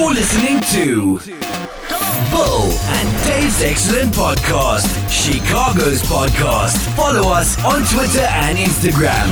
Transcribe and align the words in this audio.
You're 0.00 0.14
listening 0.14 0.60
to 0.72 1.18
Bill 2.30 2.62
and 2.72 3.24
Dave's 3.26 3.60
Excellent 3.62 4.14
Podcast, 4.14 4.88
Chicago's 5.10 6.00
podcast. 6.04 6.78
Follow 6.96 7.28
us 7.30 7.62
on 7.66 7.82
Twitter 7.84 8.24
and 8.24 8.56
Instagram 8.56 9.28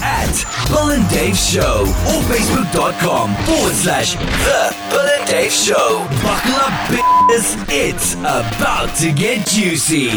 at 0.00 0.32
Bill 0.68 0.92
and 0.92 1.06
Dave 1.10 1.36
Show 1.36 1.82
or 1.82 2.22
Facebook.com 2.32 3.34
forward 3.44 3.74
slash 3.74 4.14
The 4.14 4.74
Bill 4.88 5.06
and 5.06 5.28
Dave 5.28 5.52
Show. 5.52 6.06
Buckle 6.22 6.54
up, 6.54 6.72
bitches. 6.88 7.66
It's 7.68 8.14
about 8.14 8.96
to 8.96 9.12
get 9.12 9.46
juicy. 9.46 10.08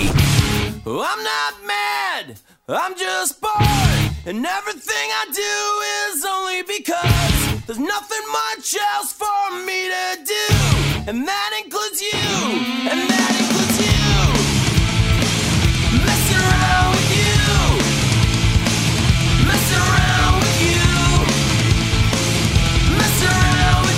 I'm 0.86 1.22
not 1.22 1.54
mad, 1.68 2.40
I'm 2.70 2.96
just 2.98 3.42
bored. 3.42 3.60
And 4.26 4.46
everything 4.46 5.10
I 5.12 5.26
do 5.36 6.16
is 6.16 6.24
only 6.26 6.62
because 6.64 7.33
there's 7.66 7.80
nothing 7.80 8.26
much 8.32 8.76
else 8.96 9.14
for 9.14 9.66
me 9.66 9.90
to 9.90 10.24
do. 10.26 10.56
And 11.08 11.28
that 11.28 11.62
includes 11.64 12.02
you, 12.02 12.90
and 12.90 13.10
that 13.10 13.33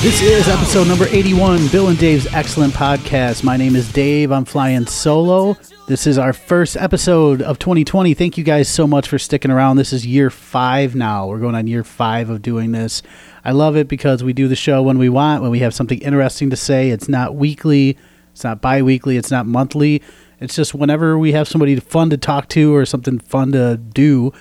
This 0.06 0.22
is 0.22 0.48
episode 0.48 0.88
number 0.88 1.08
81, 1.08 1.70
Bill 1.70 1.88
and 1.88 1.98
Dave's 1.98 2.28
excellent 2.28 2.76
podcast. 2.76 3.44
My 3.44 3.58
name 3.58 3.76
is 3.76 3.92
Dave. 3.92 4.32
I'm 4.32 4.46
flying 4.46 4.86
solo. 4.86 5.58
This 5.88 6.06
is 6.06 6.20
our 6.20 6.32
first 6.32 6.78
episode 6.78 7.42
of 7.42 7.58
2020. 7.58 8.14
Thank 8.14 8.38
you 8.38 8.44
guys 8.44 8.70
so 8.70 8.86
much 8.86 9.08
for 9.08 9.18
sticking 9.18 9.50
around. 9.50 9.78
This 9.78 9.92
is 9.92 10.06
year 10.06 10.30
five 10.30 10.94
now. 10.94 11.26
We're 11.26 11.40
going 11.40 11.56
on 11.56 11.66
year 11.66 11.84
five 11.84 12.30
of 12.30 12.44
doing 12.44 12.72
this. 12.72 13.02
I 13.44 13.50
love 13.50 13.76
it 13.76 13.88
because 13.88 14.24
we 14.24 14.32
do 14.32 14.48
the 14.48 14.56
show 14.56 14.84
when 14.84 15.00
we 15.00 15.10
want, 15.10 15.42
when 15.42 15.50
we 15.50 15.62
have 15.62 15.74
something 15.74 15.98
interesting 15.98 16.52
to 16.52 16.56
say. 16.56 16.92
It's 16.92 17.10
not 17.10 17.36
weekly, 17.36 17.98
it's 18.32 18.44
not 18.44 18.62
bi 18.62 18.84
weekly, 18.84 19.18
it's 19.18 19.32
not 19.32 19.48
monthly. 19.48 20.04
It's 20.40 20.56
just 20.56 20.76
whenever 20.76 21.18
we 21.18 21.32
have 21.32 21.48
somebody 21.48 21.80
fun 21.80 22.12
to 22.12 22.18
talk 22.18 22.48
to 22.50 22.76
or 22.76 22.86
something 22.86 23.18
fun 23.18 23.54
to 23.54 23.78
do, 23.78 24.34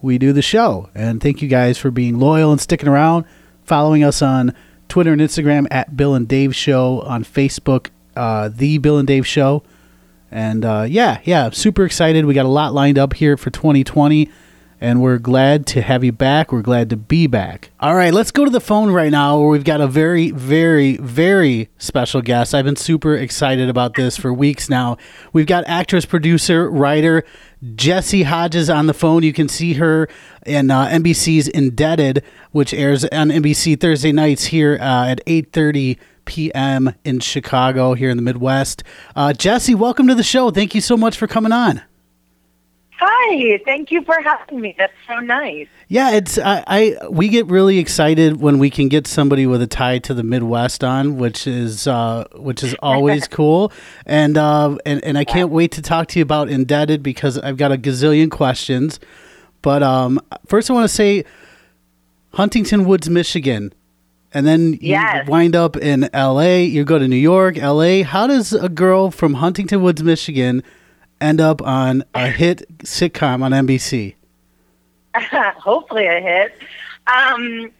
we 0.00 0.18
do 0.18 0.32
the 0.32 0.42
show. 0.42 0.90
And 0.96 1.20
thank 1.20 1.40
you 1.42 1.46
guys 1.46 1.78
for 1.78 1.92
being 1.92 2.18
loyal 2.18 2.50
and 2.50 2.60
sticking 2.60 2.88
around, 2.88 3.24
following 3.62 4.02
us 4.02 4.20
on 4.20 4.52
Twitter 4.92 5.10
and 5.10 5.22
Instagram 5.22 5.66
at 5.70 5.96
Bill 5.96 6.14
and 6.14 6.28
Dave 6.28 6.54
Show, 6.54 7.00
on 7.00 7.24
Facebook, 7.24 7.88
uh, 8.14 8.50
The 8.50 8.76
Bill 8.76 8.98
and 8.98 9.08
Dave 9.08 9.26
Show. 9.26 9.62
And 10.30 10.66
uh, 10.66 10.84
yeah, 10.86 11.20
yeah, 11.24 11.48
super 11.48 11.86
excited. 11.86 12.26
We 12.26 12.34
got 12.34 12.44
a 12.44 12.50
lot 12.50 12.74
lined 12.74 12.98
up 12.98 13.14
here 13.14 13.38
for 13.38 13.48
2020, 13.48 14.28
and 14.82 15.00
we're 15.00 15.18
glad 15.18 15.64
to 15.64 15.80
have 15.80 16.02
you 16.02 16.10
back. 16.10 16.50
We're 16.50 16.60
glad 16.60 16.90
to 16.90 16.96
be 16.96 17.28
back. 17.28 17.70
All 17.78 17.94
right, 17.94 18.12
let's 18.12 18.32
go 18.32 18.44
to 18.44 18.50
the 18.50 18.60
phone 18.60 18.90
right 18.90 19.12
now 19.12 19.38
where 19.38 19.48
we've 19.48 19.62
got 19.62 19.80
a 19.80 19.86
very, 19.86 20.32
very, 20.32 20.96
very 20.96 21.68
special 21.78 22.20
guest. 22.20 22.52
I've 22.52 22.64
been 22.64 22.74
super 22.74 23.14
excited 23.14 23.68
about 23.68 23.94
this 23.94 24.16
for 24.16 24.32
weeks 24.32 24.68
now. 24.68 24.96
We've 25.32 25.46
got 25.46 25.62
actress, 25.68 26.04
producer, 26.04 26.68
writer 26.68 27.22
Jessy 27.76 28.24
Hodges 28.24 28.68
on 28.68 28.88
the 28.88 28.92
phone. 28.92 29.22
You 29.22 29.32
can 29.32 29.48
see 29.48 29.74
her 29.74 30.08
in 30.44 30.72
uh, 30.72 30.88
NBC's 30.88 31.46
Indebted, 31.46 32.24
which 32.50 32.74
airs 32.74 33.04
on 33.04 33.28
NBC 33.28 33.80
Thursday 33.80 34.10
nights 34.10 34.46
here 34.46 34.78
uh, 34.80 35.06
at 35.06 35.24
8:30 35.26 35.96
p.m. 36.24 36.92
in 37.04 37.20
Chicago, 37.20 37.94
here 37.94 38.10
in 38.10 38.16
the 38.16 38.22
Midwest. 38.22 38.82
Uh, 39.14 39.32
Jessy, 39.32 39.76
welcome 39.76 40.08
to 40.08 40.16
the 40.16 40.24
show. 40.24 40.50
Thank 40.50 40.74
you 40.74 40.80
so 40.80 40.96
much 40.96 41.16
for 41.16 41.28
coming 41.28 41.52
on. 41.52 41.82
Hi, 43.04 43.58
thank 43.64 43.90
you 43.90 44.04
for 44.04 44.14
having 44.22 44.60
me. 44.60 44.76
That's 44.78 44.92
so 45.08 45.16
nice. 45.18 45.66
Yeah, 45.88 46.12
it's 46.12 46.38
I, 46.38 46.62
I 46.68 46.96
we 47.10 47.28
get 47.28 47.46
really 47.46 47.78
excited 47.78 48.40
when 48.40 48.58
we 48.60 48.70
can 48.70 48.88
get 48.88 49.08
somebody 49.08 49.44
with 49.44 49.60
a 49.60 49.66
tie 49.66 49.98
to 50.00 50.14
the 50.14 50.22
Midwest 50.22 50.84
on, 50.84 51.16
which 51.16 51.48
is 51.48 51.88
uh, 51.88 52.28
which 52.36 52.62
is 52.62 52.74
always 52.80 53.26
cool, 53.38 53.72
and 54.06 54.38
uh, 54.38 54.76
and 54.86 55.02
and 55.02 55.18
I 55.18 55.24
can't 55.24 55.50
wait 55.50 55.72
to 55.72 55.82
talk 55.82 56.06
to 56.08 56.20
you 56.20 56.22
about 56.22 56.48
Indebted 56.48 57.02
because 57.02 57.38
I've 57.38 57.56
got 57.56 57.72
a 57.72 57.76
gazillion 57.76 58.30
questions. 58.30 59.00
But 59.62 59.82
um, 59.82 60.20
first, 60.46 60.70
I 60.70 60.74
want 60.74 60.84
to 60.84 60.94
say 60.94 61.24
Huntington 62.34 62.84
Woods, 62.84 63.10
Michigan, 63.10 63.72
and 64.32 64.46
then 64.46 64.74
you 64.74 64.90
Yes. 64.90 65.28
wind 65.28 65.56
up 65.56 65.76
in 65.76 66.08
L.A. 66.12 66.64
You 66.64 66.84
go 66.84 67.00
to 67.00 67.08
New 67.08 67.16
York, 67.16 67.58
L.A. 67.58 68.02
How 68.02 68.28
does 68.28 68.52
a 68.52 68.68
girl 68.68 69.10
from 69.10 69.34
Huntington 69.34 69.82
Woods, 69.82 70.02
Michigan, 70.04 70.62
end 71.22 71.40
up 71.40 71.62
on 71.62 72.04
a 72.14 72.28
hit 72.28 72.66
sitcom 72.78 73.42
on 73.42 73.52
NBC? 73.52 74.14
Hopefully, 75.14 76.06
a 76.06 76.20
hit. 76.20 76.52
Um, 77.06 77.70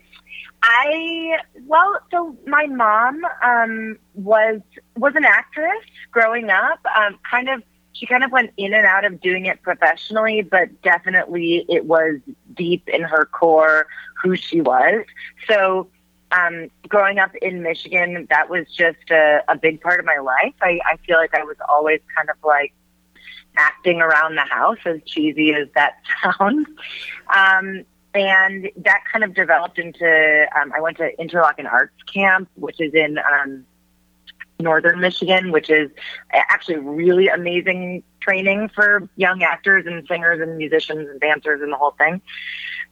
I 0.62 1.38
well, 1.66 1.98
so 2.10 2.36
my 2.46 2.66
mom 2.66 3.22
um, 3.42 3.98
was 4.14 4.60
was 4.96 5.14
an 5.16 5.24
actress 5.24 5.82
growing 6.10 6.50
up. 6.50 6.78
Um, 6.96 7.18
kind 7.28 7.48
of, 7.48 7.62
she 7.92 8.06
kind 8.06 8.22
of 8.22 8.30
went 8.30 8.52
in 8.56 8.72
and 8.72 8.86
out 8.86 9.04
of 9.04 9.20
doing 9.20 9.46
it 9.46 9.60
professionally, 9.62 10.42
but 10.42 10.82
definitely 10.82 11.64
it 11.68 11.86
was 11.86 12.20
deep 12.54 12.88
in 12.88 13.02
her 13.02 13.24
core 13.26 13.86
who 14.22 14.36
she 14.36 14.60
was. 14.60 15.04
So. 15.48 15.88
Um, 16.34 16.70
growing 16.88 17.18
up 17.18 17.34
in 17.42 17.62
Michigan, 17.62 18.26
that 18.30 18.48
was 18.48 18.64
just 18.74 19.10
a, 19.10 19.42
a 19.48 19.54
big 19.54 19.82
part 19.82 20.00
of 20.00 20.06
my 20.06 20.16
life. 20.16 20.54
I, 20.62 20.80
I 20.86 20.96
feel 21.06 21.18
like 21.18 21.34
I 21.34 21.44
was 21.44 21.58
always 21.68 22.00
kind 22.16 22.30
of 22.30 22.36
like 22.42 22.72
acting 23.56 24.00
around 24.00 24.36
the 24.36 24.42
house, 24.42 24.78
as 24.84 25.00
cheesy 25.04 25.52
as 25.54 25.68
that 25.74 25.94
sounds. 26.38 26.66
Um, 27.34 27.84
and 28.14 28.70
that 28.76 29.04
kind 29.10 29.24
of 29.24 29.34
developed 29.34 29.78
into, 29.78 30.46
um, 30.60 30.72
I 30.76 30.80
went 30.80 30.98
to 30.98 31.10
Interlochen 31.18 31.70
Arts 31.70 31.94
Camp, 32.12 32.48
which 32.56 32.80
is 32.80 32.92
in 32.92 33.18
um, 33.18 33.64
northern 34.60 35.00
Michigan, 35.00 35.50
which 35.50 35.70
is 35.70 35.90
actually 36.32 36.76
really 36.76 37.28
amazing 37.28 38.02
training 38.22 38.70
for 38.74 39.08
young 39.16 39.42
actors 39.42 39.84
and 39.86 40.06
singers 40.06 40.40
and 40.40 40.56
musicians 40.56 41.08
and 41.08 41.20
dancers 41.20 41.60
and 41.62 41.72
the 41.72 41.76
whole 41.76 41.92
thing. 41.92 42.20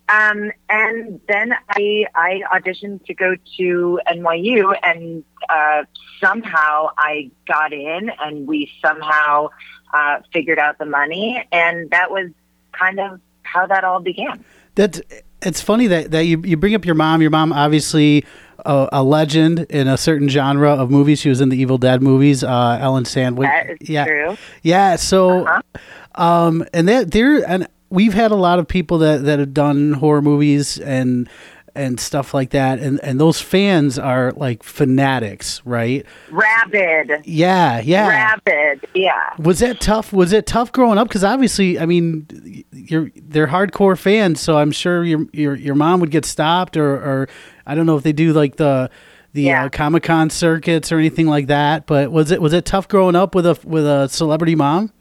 Um, 0.08 0.50
and 0.68 1.20
then 1.28 1.54
I, 1.68 2.06
I 2.14 2.42
auditioned 2.52 3.04
to 3.06 3.14
go 3.14 3.36
to 3.58 4.00
NYU, 4.10 4.74
and 4.82 5.24
uh, 5.48 5.84
somehow 6.20 6.88
I 6.98 7.30
got 7.46 7.72
in, 7.72 8.10
and 8.18 8.46
we 8.46 8.72
somehow 8.82 9.50
uh, 9.94 10.18
figured 10.32 10.58
out 10.58 10.78
the 10.78 10.86
money, 10.86 11.44
and 11.52 11.91
that 11.91 12.10
was 12.10 12.30
kind 12.72 12.98
of 12.98 13.20
how 13.42 13.66
that 13.68 13.84
all 13.84 14.00
began. 14.00 14.44
That's 14.74 15.00
it's 15.42 15.60
funny 15.60 15.86
that, 15.86 16.10
that 16.10 16.24
you, 16.24 16.42
you 16.44 16.56
bring 16.56 16.74
up 16.74 16.84
your 16.84 16.94
mom. 16.94 17.22
Your 17.22 17.30
mom 17.30 17.52
obviously 17.52 18.24
a, 18.66 18.88
a 18.93 19.03
legend 19.03 19.60
in 19.71 19.88
a 19.88 19.97
certain 19.97 20.28
genre 20.28 20.71
of 20.71 20.91
movies. 20.91 21.21
She 21.21 21.28
was 21.28 21.41
in 21.41 21.48
the 21.48 21.56
Evil 21.56 21.78
Dead 21.78 22.03
movies. 22.03 22.43
Uh, 22.44 22.78
Ellen 22.81 23.04
Sandweiss. 23.04 23.76
Yeah, 23.81 24.04
true. 24.04 24.37
yeah. 24.62 24.97
So, 24.97 25.47
Uh-huh. 25.47 26.22
um, 26.22 26.65
and 26.72 26.88
that 26.88 27.10
there 27.12 27.48
and 27.48 27.66
we've 27.91 28.15
had 28.15 28.31
a 28.31 28.37
lot 28.37 28.59
of 28.59 28.69
people 28.69 28.98
that 28.98 29.25
that 29.25 29.38
have 29.38 29.53
done 29.54 29.94
horror 29.94 30.22
movies 30.22 30.78
and 30.78 31.28
and 31.75 31.98
stuff 32.00 32.32
like 32.34 32.50
that, 32.50 32.78
and 32.78 32.98
and 33.03 33.20
those 33.20 33.41
fans 33.41 33.98
are 33.98 34.32
like 34.32 34.62
fanatics, 34.62 35.60
right? 35.64 36.04
Rabid, 36.31 37.22
Yeah, 37.25 37.81
yeah. 37.81 38.08
rabid, 38.47 38.86
yeah. 38.94 39.31
Was 39.38 39.60
that 39.60 39.80
tough? 39.80 40.12
Was 40.12 40.32
it 40.32 40.47
tough 40.47 40.72
growing 40.72 40.98
up? 40.98 41.09
Because 41.09 41.25
obviously, 41.25 41.78
I 41.78 41.86
mean, 41.86 42.64
you're 42.72 43.10
they're 43.16 43.47
hardcore 43.48 43.98
fans, 43.98 44.41
so 44.41 44.59
I'm 44.59 44.72
sure 44.72 45.04
your 45.04 45.26
your 45.32 45.54
your 45.54 45.75
mom 45.75 46.00
would 46.00 46.10
get 46.10 46.25
stopped, 46.25 46.76
or 46.76 46.94
or 46.94 47.28
I 47.66 47.75
don't 47.75 47.86
know 47.86 47.97
if 47.97 48.03
they 48.03 48.12
do 48.12 48.32
like 48.32 48.56
the 48.56 48.91
the 49.32 49.42
Yeah. 49.42 49.64
uh, 49.64 49.69
Comic 49.69 50.03
Con 50.03 50.28
circuits 50.30 50.91
or 50.91 50.98
anything 50.98 51.26
like 51.26 51.47
that. 51.47 51.86
But 51.86 52.10
was 52.10 52.30
it 52.30 52.42
was 52.42 52.53
it 52.53 52.64
tough 52.64 52.88
growing 52.88 53.14
up 53.16 53.34
with 53.34 53.47
a 53.47 53.59
with 53.64 53.86
a 53.86 54.09
celebrity 54.09 54.54
mom? 54.54 54.92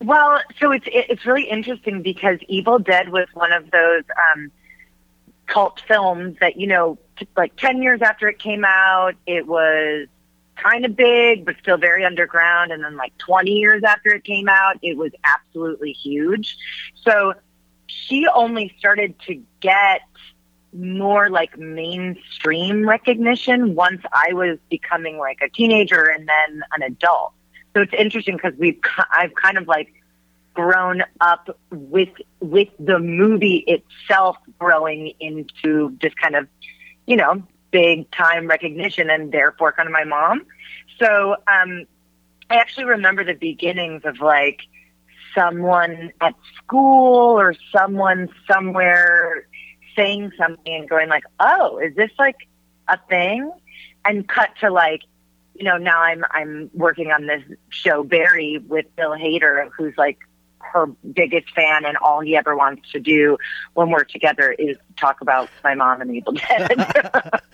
Well, 0.00 0.40
so 0.60 0.70
it's 0.70 0.84
it's 0.88 1.26
really 1.26 1.48
interesting 1.50 2.02
because 2.02 2.38
Evil 2.48 2.78
Dead 2.78 3.08
was 3.08 3.26
one 3.34 3.52
of 3.52 3.68
those 3.72 4.04
um, 4.36 4.52
cult 5.48 5.82
films 5.88 6.36
that 6.40 6.56
you 6.56 6.68
know, 6.68 6.98
like 7.36 7.56
ten 7.56 7.82
years 7.82 8.00
after 8.02 8.28
it 8.28 8.38
came 8.38 8.64
out, 8.64 9.14
it 9.26 9.46
was 9.46 10.06
kind 10.54 10.84
of 10.84 10.96
big 10.96 11.44
but 11.44 11.56
still 11.60 11.76
very 11.76 12.04
underground, 12.04 12.70
and 12.70 12.84
then 12.84 12.96
like 12.96 13.16
twenty 13.18 13.52
years 13.52 13.82
after 13.82 14.10
it 14.10 14.22
came 14.22 14.48
out, 14.48 14.76
it 14.82 14.96
was 14.96 15.10
absolutely 15.24 15.92
huge. 15.92 16.56
So 17.02 17.34
she 17.86 18.28
only 18.28 18.74
started 18.78 19.18
to 19.26 19.42
get 19.60 20.02
more 20.72 21.30
like 21.30 21.58
mainstream 21.58 22.86
recognition 22.86 23.74
once 23.74 24.02
I 24.12 24.34
was 24.34 24.58
becoming 24.70 25.16
like 25.16 25.38
a 25.42 25.48
teenager 25.48 26.04
and 26.04 26.28
then 26.28 26.62
an 26.76 26.82
adult. 26.82 27.32
So 27.74 27.82
it's 27.82 27.94
interesting 27.94 28.36
because 28.36 28.54
we've 28.58 28.78
I've 29.10 29.34
kind 29.34 29.56
of 29.56 29.66
like 29.66 29.92
grown 30.58 31.04
up 31.20 31.56
with 31.70 32.08
with 32.40 32.68
the 32.80 32.98
movie 32.98 33.64
itself 33.68 34.36
growing 34.58 35.12
into 35.20 35.96
this 36.02 36.12
kind 36.20 36.34
of 36.34 36.48
you 37.06 37.14
know 37.14 37.40
big 37.70 38.10
time 38.10 38.48
recognition 38.48 39.08
and 39.08 39.30
therefore 39.30 39.70
kind 39.72 39.86
of 39.86 39.92
my 39.92 40.02
mom. 40.02 40.44
So 40.98 41.36
um, 41.46 41.84
I 42.50 42.56
actually 42.56 42.86
remember 42.86 43.22
the 43.22 43.34
beginnings 43.34 44.02
of 44.04 44.18
like 44.20 44.62
someone 45.32 46.10
at 46.20 46.34
school 46.56 47.38
or 47.38 47.54
someone 47.70 48.28
somewhere 48.50 49.46
saying 49.94 50.32
something 50.36 50.74
and 50.74 50.88
going 50.88 51.08
like, 51.08 51.24
"Oh, 51.38 51.78
is 51.78 51.94
this 51.94 52.10
like 52.18 52.48
a 52.88 52.98
thing, 53.08 53.52
and 54.04 54.28
cut 54.28 54.50
to 54.60 54.70
like, 54.72 55.02
you 55.54 55.62
know, 55.62 55.76
now 55.76 56.00
I'm 56.00 56.24
I'm 56.32 56.68
working 56.74 57.12
on 57.12 57.26
this 57.28 57.44
show 57.68 58.02
Barry 58.02 58.58
with 58.58 58.86
Bill 58.96 59.12
Hader, 59.12 59.68
who's 59.76 59.94
like 59.96 60.18
her 60.72 60.86
biggest 61.12 61.50
fan, 61.54 61.84
and 61.84 61.96
all 61.98 62.20
he 62.20 62.36
ever 62.36 62.56
wants 62.56 62.90
to 62.92 63.00
do 63.00 63.36
when 63.74 63.90
we're 63.90 64.04
together 64.04 64.52
is 64.58 64.76
talk 64.96 65.20
about 65.20 65.48
my 65.64 65.74
mom 65.74 66.00
and 66.00 66.10
the 66.10 66.14
Evil 66.14 66.32
Dead. 66.32 67.40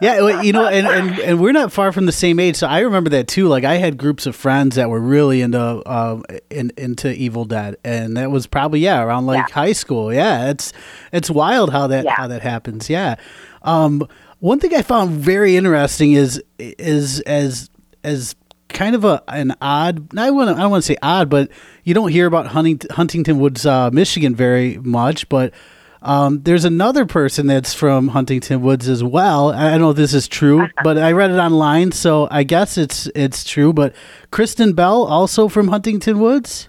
Yeah, 0.00 0.42
you 0.42 0.52
know, 0.52 0.66
and, 0.66 0.86
and, 0.88 1.18
and 1.20 1.40
we're 1.40 1.52
not 1.52 1.70
far 1.72 1.92
from 1.92 2.04
the 2.04 2.12
same 2.12 2.40
age, 2.40 2.56
so 2.56 2.66
I 2.66 2.80
remember 2.80 3.10
that 3.10 3.28
too. 3.28 3.46
Like 3.46 3.62
I 3.62 3.76
had 3.76 3.96
groups 3.96 4.26
of 4.26 4.34
friends 4.34 4.74
that 4.74 4.90
were 4.90 4.98
really 5.00 5.40
into 5.40 5.58
uh, 5.60 6.20
in, 6.50 6.72
into 6.76 7.14
Evil 7.14 7.44
Dead, 7.44 7.76
and 7.84 8.16
that 8.16 8.30
was 8.32 8.48
probably 8.48 8.80
yeah 8.80 9.00
around 9.02 9.26
like 9.26 9.48
Yeah. 9.48 9.54
high 9.54 9.72
school. 9.72 10.12
Yeah, 10.12 10.50
it's 10.50 10.72
it's 11.12 11.30
wild 11.30 11.70
how 11.70 11.86
that 11.86 12.04
Yeah. 12.04 12.14
how 12.16 12.26
that 12.26 12.42
happens. 12.42 12.90
Yeah. 12.90 13.14
Um, 13.62 14.06
one 14.40 14.58
thing 14.58 14.74
I 14.74 14.82
found 14.82 15.12
very 15.12 15.56
interesting 15.56 16.12
is 16.12 16.42
is 16.58 17.20
as 17.20 17.70
as 18.02 18.34
kind 18.74 18.94
of 18.94 19.04
a 19.04 19.22
an 19.28 19.54
odd. 19.60 20.18
I 20.18 20.30
want 20.30 20.50
I 20.50 20.60
don't 20.60 20.70
want 20.70 20.82
to 20.84 20.86
say 20.86 20.96
odd, 21.00 21.30
but 21.30 21.50
you 21.84 21.94
don't 21.94 22.10
hear 22.10 22.26
about 22.26 22.48
Huntington, 22.48 22.90
Huntington 22.90 23.38
Woods, 23.38 23.64
uh, 23.64 23.90
Michigan, 23.90 24.34
very 24.34 24.76
much, 24.78 25.28
but. 25.28 25.54
Um, 26.02 26.42
there's 26.42 26.66
another 26.66 27.06
person 27.06 27.46
that's 27.46 27.72
from 27.72 28.08
Huntington 28.08 28.60
Woods 28.60 28.90
as 28.90 29.02
well. 29.02 29.52
I 29.52 29.70
don't 29.70 29.80
know 29.80 29.88
if 29.88 29.96
this 29.96 30.12
is 30.12 30.28
true, 30.28 30.66
but 30.84 30.98
I 30.98 31.12
read 31.12 31.30
it 31.30 31.38
online, 31.38 31.92
so 31.92 32.28
I 32.30 32.42
guess 32.42 32.76
it's 32.76 33.08
it's 33.14 33.42
true. 33.42 33.72
But 33.72 33.94
Kristen 34.30 34.74
Bell, 34.74 35.04
also 35.04 35.48
from 35.48 35.68
Huntington 35.68 36.20
Woods. 36.20 36.68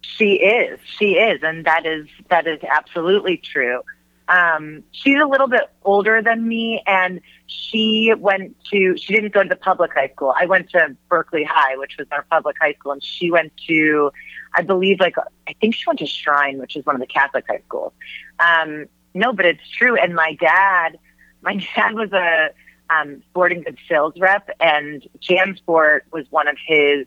She 0.00 0.36
is. 0.36 0.80
She 0.98 1.16
is, 1.16 1.40
and 1.42 1.66
that 1.66 1.84
is 1.84 2.06
that 2.30 2.46
is 2.46 2.58
absolutely 2.62 3.36
true. 3.36 3.82
Um, 4.28 4.82
she's 4.92 5.20
a 5.22 5.26
little 5.26 5.48
bit 5.48 5.68
older 5.84 6.22
than 6.22 6.48
me, 6.48 6.82
and 6.86 7.20
she 7.46 8.12
went 8.18 8.56
to. 8.70 8.96
She 8.96 9.14
didn't 9.14 9.32
go 9.32 9.42
to 9.42 9.48
the 9.48 9.56
public 9.56 9.92
high 9.92 10.08
school. 10.08 10.34
I 10.36 10.46
went 10.46 10.70
to 10.70 10.96
Berkley 11.08 11.44
High, 11.44 11.76
which 11.76 11.96
was 11.98 12.06
our 12.10 12.24
public 12.30 12.56
high 12.60 12.74
school, 12.74 12.92
and 12.92 13.04
she 13.04 13.30
went 13.30 13.52
to, 13.68 14.10
I 14.54 14.62
believe, 14.62 15.00
like 15.00 15.16
I 15.46 15.54
think 15.60 15.74
she 15.74 15.84
went 15.86 15.98
to 15.98 16.06
Shrine, 16.06 16.58
which 16.58 16.76
is 16.76 16.86
one 16.86 16.94
of 16.94 17.00
the 17.00 17.06
Catholic 17.06 17.44
high 17.48 17.60
schools. 17.66 17.92
Um, 18.38 18.86
no, 19.14 19.32
but 19.32 19.46
it's 19.46 19.68
true. 19.68 19.96
And 19.96 20.14
my 20.14 20.36
dad, 20.40 20.98
my 21.42 21.56
dad 21.76 21.94
was 21.94 22.12
a 22.12 22.50
um, 22.90 23.22
sporting 23.30 23.62
goods 23.62 23.78
sales 23.88 24.14
rep, 24.18 24.48
and 24.60 25.06
JanSport 25.20 26.00
was 26.12 26.26
one 26.30 26.48
of 26.48 26.56
his 26.66 27.06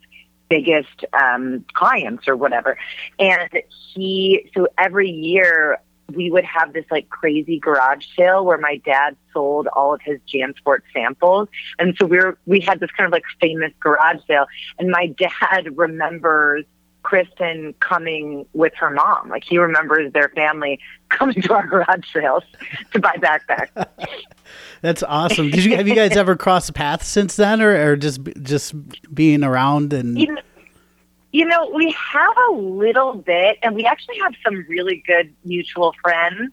biggest 0.49 1.05
um, 1.13 1.65
clients 1.73 2.27
or 2.27 2.35
whatever. 2.35 2.77
And 3.19 3.49
he, 3.93 4.49
so 4.53 4.67
every 4.77 5.09
year 5.09 5.79
we 6.13 6.31
would 6.31 6.45
have 6.45 6.73
this 6.73 6.85
like 6.89 7.09
crazy 7.09 7.59
garage 7.59 8.05
sale 8.15 8.45
where 8.45 8.57
my 8.57 8.77
dad 8.85 9.15
sold 9.33 9.67
all 9.67 9.93
of 9.93 10.01
his 10.01 10.19
JanSport 10.33 10.79
samples. 10.93 11.49
And 11.79 11.95
so 11.99 12.05
we 12.05 12.17
were, 12.17 12.37
we 12.45 12.59
had 12.59 12.79
this 12.79 12.91
kind 12.91 13.05
of 13.05 13.11
like 13.11 13.23
famous 13.41 13.71
garage 13.79 14.19
sale. 14.27 14.45
And 14.79 14.89
my 14.89 15.07
dad 15.07 15.77
remembers 15.77 16.65
Kristen 17.03 17.73
coming 17.79 18.45
with 18.53 18.73
her 18.75 18.89
mom. 18.89 19.29
Like 19.29 19.45
he 19.45 19.57
remembers 19.57 20.11
their 20.11 20.29
family 20.29 20.79
coming 21.09 21.41
to 21.41 21.53
our 21.53 21.65
garage 21.65 22.05
sales 22.11 22.43
to 22.91 22.99
buy 22.99 23.15
backpacks. 23.15 23.87
That's 24.81 25.03
awesome. 25.03 25.49
Did 25.49 25.63
you 25.63 25.77
have 25.77 25.87
you 25.87 25.95
guys 25.95 26.17
ever 26.17 26.35
crossed 26.35 26.73
paths 26.73 27.07
since 27.07 27.37
then, 27.37 27.61
or, 27.61 27.91
or 27.91 27.95
just 27.95 28.19
just 28.41 28.73
being 29.13 29.43
around 29.43 29.93
and? 29.93 30.15
Know, 30.15 30.37
you 31.37 31.45
know, 31.45 31.69
we 31.69 31.91
have 31.91 32.35
a 32.49 32.55
little 32.55 33.13
bit, 33.13 33.59
and 33.61 33.75
we 33.75 33.85
actually 33.85 34.17
have 34.17 34.33
some 34.43 34.65
really 34.67 35.03
good 35.05 35.31
mutual 35.45 35.93
friends. 36.01 36.51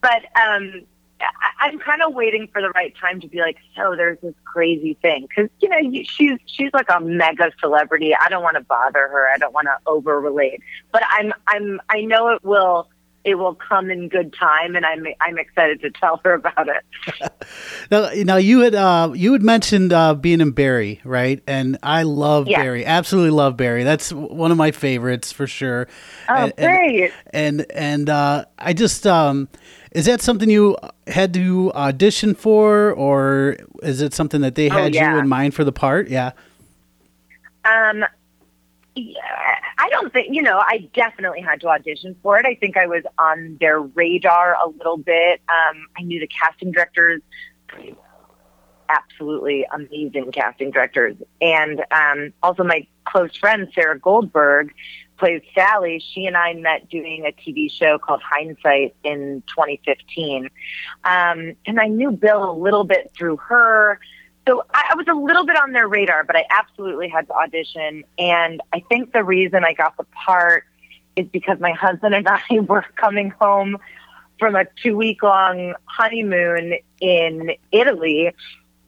But 0.00 0.22
um, 0.36 0.82
I, 1.20 1.24
I'm 1.62 1.80
kind 1.80 2.00
of 2.00 2.14
waiting 2.14 2.46
for 2.52 2.62
the 2.62 2.70
right 2.70 2.94
time 2.96 3.20
to 3.22 3.26
be 3.26 3.40
like, 3.40 3.56
so 3.74 3.96
there's 3.96 4.20
this 4.22 4.34
crazy 4.44 4.94
thing 5.02 5.26
because 5.26 5.50
you 5.60 5.68
know 5.68 5.78
you, 5.78 6.04
she's 6.04 6.38
she's 6.46 6.70
like 6.72 6.86
a 6.90 7.00
mega 7.00 7.50
celebrity. 7.58 8.14
I 8.14 8.28
don't 8.28 8.44
want 8.44 8.56
to 8.56 8.62
bother 8.62 9.08
her. 9.08 9.28
I 9.34 9.36
don't 9.36 9.52
want 9.52 9.66
to 9.66 9.76
over 9.84 10.20
relate. 10.20 10.60
But 10.92 11.02
I'm 11.10 11.32
I'm 11.48 11.80
I 11.88 12.02
know 12.02 12.28
it 12.28 12.44
will 12.44 12.88
it 13.24 13.36
will 13.36 13.54
come 13.54 13.90
in 13.90 14.08
good 14.08 14.34
time, 14.38 14.76
and 14.76 14.84
I'm 14.84 15.06
I'm 15.20 15.38
excited 15.38 15.80
to 15.82 15.90
tell 15.90 16.20
her 16.24 16.34
about 16.34 16.68
it. 16.68 17.32
Now, 17.90 18.08
now 18.14 18.36
you 18.36 18.60
had 18.60 18.74
uh, 18.74 19.12
you 19.14 19.32
had 19.34 19.42
mentioned 19.42 19.92
uh, 19.92 20.14
being 20.14 20.40
in 20.40 20.52
Barry, 20.52 21.00
right? 21.04 21.42
And 21.46 21.76
I 21.82 22.02
love 22.04 22.48
Yeah. 22.48 22.62
Barry, 22.62 22.86
absolutely 22.86 23.30
love 23.32 23.56
Barry. 23.58 23.84
That's 23.84 24.12
one 24.12 24.50
of 24.50 24.56
my 24.56 24.70
favorites 24.70 25.30
for 25.32 25.46
sure. 25.46 25.86
Oh, 26.28 26.34
and, 26.34 26.52
and- 26.56 26.66
great. 26.66 27.12
And 27.34 27.66
and 27.74 28.08
uh, 28.08 28.46
I 28.58 28.72
just 28.72 29.06
um, 29.06 29.48
is 29.92 30.06
that 30.06 30.22
something 30.22 30.48
you 30.48 30.76
had 31.06 31.34
to 31.34 31.70
audition 31.74 32.34
for, 32.34 32.92
or 32.92 33.56
is 33.82 34.00
it 34.00 34.14
something 34.14 34.40
that 34.40 34.54
they 34.54 34.70
Oh, 34.70 34.74
had 34.74 34.94
yeah. 34.94 35.12
you 35.14 35.18
in 35.20 35.28
mind 35.28 35.54
for 35.54 35.64
the 35.64 35.72
part? 35.72 36.08
Yeah. 36.08 36.32
Um, 37.64 37.98
yeah, 38.00 38.06
I 38.96 39.88
don't 39.90 40.12
think, 40.12 40.28
you 40.34 40.42
know, 40.42 40.58
I 40.58 40.88
definitely 40.94 41.40
had 41.40 41.60
to 41.62 41.68
audition 41.68 42.16
for 42.22 42.38
it. 42.38 42.46
I 42.46 42.54
think 42.54 42.76
I 42.76 42.86
was 42.86 43.02
on 43.18 43.56
their 43.60 43.80
radar 43.80 44.56
a 44.64 44.68
little 44.68 44.96
bit. 44.96 45.40
Um, 45.48 45.86
I 45.98 46.02
knew 46.02 46.20
the 46.20 46.28
casting 46.28 46.70
directors, 46.70 47.20
absolutely 48.88 49.66
amazing 49.72 50.30
casting 50.32 50.70
directors. 50.70 51.16
And 51.40 51.84
um, 51.90 52.32
also 52.42 52.62
my 52.62 52.86
close 53.04 53.36
friend, 53.36 53.68
Sarah 53.74 53.98
Goldberg, 53.98 54.72
plays 55.18 55.42
Sally. 55.54 56.02
She 56.12 56.26
and 56.26 56.36
I 56.36 56.54
met 56.54 56.88
doing 56.88 57.24
a 57.26 57.32
TV 57.32 57.70
show 57.70 57.98
called 57.98 58.22
Hindsight 58.22 58.94
in 59.04 59.42
2015. 59.48 60.48
Um, 61.04 61.54
and 61.66 61.80
I 61.80 61.86
knew 61.88 62.10
Bill 62.10 62.50
a 62.50 62.56
little 62.56 62.84
bit 62.84 63.12
through 63.16 63.36
her. 63.38 64.00
So 64.46 64.64
I, 64.72 64.90
I 64.92 64.94
was 64.96 65.06
a 65.08 65.14
little 65.14 65.46
bit 65.46 65.56
on 65.56 65.72
their 65.72 65.88
radar, 65.88 66.24
but 66.24 66.36
I 66.36 66.44
absolutely 66.50 67.08
had 67.08 67.26
to 67.28 67.34
audition. 67.34 68.04
And 68.18 68.60
I 68.72 68.80
think 68.80 69.12
the 69.12 69.24
reason 69.24 69.64
I 69.64 69.72
got 69.72 69.96
the 69.96 70.04
part 70.04 70.64
is 71.16 71.26
because 71.28 71.58
my 71.60 71.72
husband 71.72 72.14
and 72.14 72.28
I 72.28 72.42
were 72.68 72.84
coming 72.96 73.30
home 73.30 73.78
from 74.38 74.56
a 74.56 74.66
two 74.82 74.96
week 74.96 75.22
long 75.22 75.74
honeymoon 75.84 76.74
in 77.00 77.52
Italy. 77.72 78.32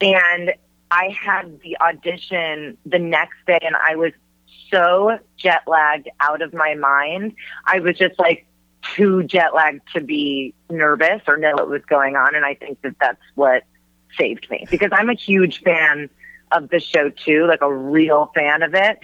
And 0.00 0.53
I 0.91 1.17
had 1.19 1.61
the 1.62 1.79
audition 1.81 2.76
the 2.85 2.99
next 2.99 3.37
day, 3.47 3.59
and 3.62 3.75
I 3.76 3.97
was 3.97 4.12
so 4.70 5.19
jet 5.37 5.62
lagged 5.67 6.09
out 6.20 6.43
of 6.43 6.52
my 6.52 6.75
mind. 6.75 7.35
I 7.64 7.81
was 7.81 7.97
just 7.97 8.19
like 8.19 8.47
too 8.94 9.23
jet 9.25 9.55
lagged 9.55 9.82
to 9.94 10.00
be 10.00 10.55
nervous 10.70 11.23
or 11.26 11.37
know 11.37 11.55
what 11.55 11.69
was 11.69 11.82
going 11.88 12.17
on. 12.17 12.35
And 12.35 12.44
I 12.44 12.55
think 12.55 12.82
that 12.82 12.97
that's 13.00 13.20
what 13.35 13.64
saved 14.19 14.49
me 14.50 14.67
because 14.70 14.90
I'm 14.92 15.11
a 15.11 15.14
huge 15.14 15.62
fan 15.62 16.11
of 16.52 16.69
the 16.69 16.81
show 16.81 17.11
too, 17.11 17.47
like 17.47 17.62
a 17.62 17.73
real 17.73 18.31
fan 18.35 18.62
of 18.62 18.75
it. 18.75 18.99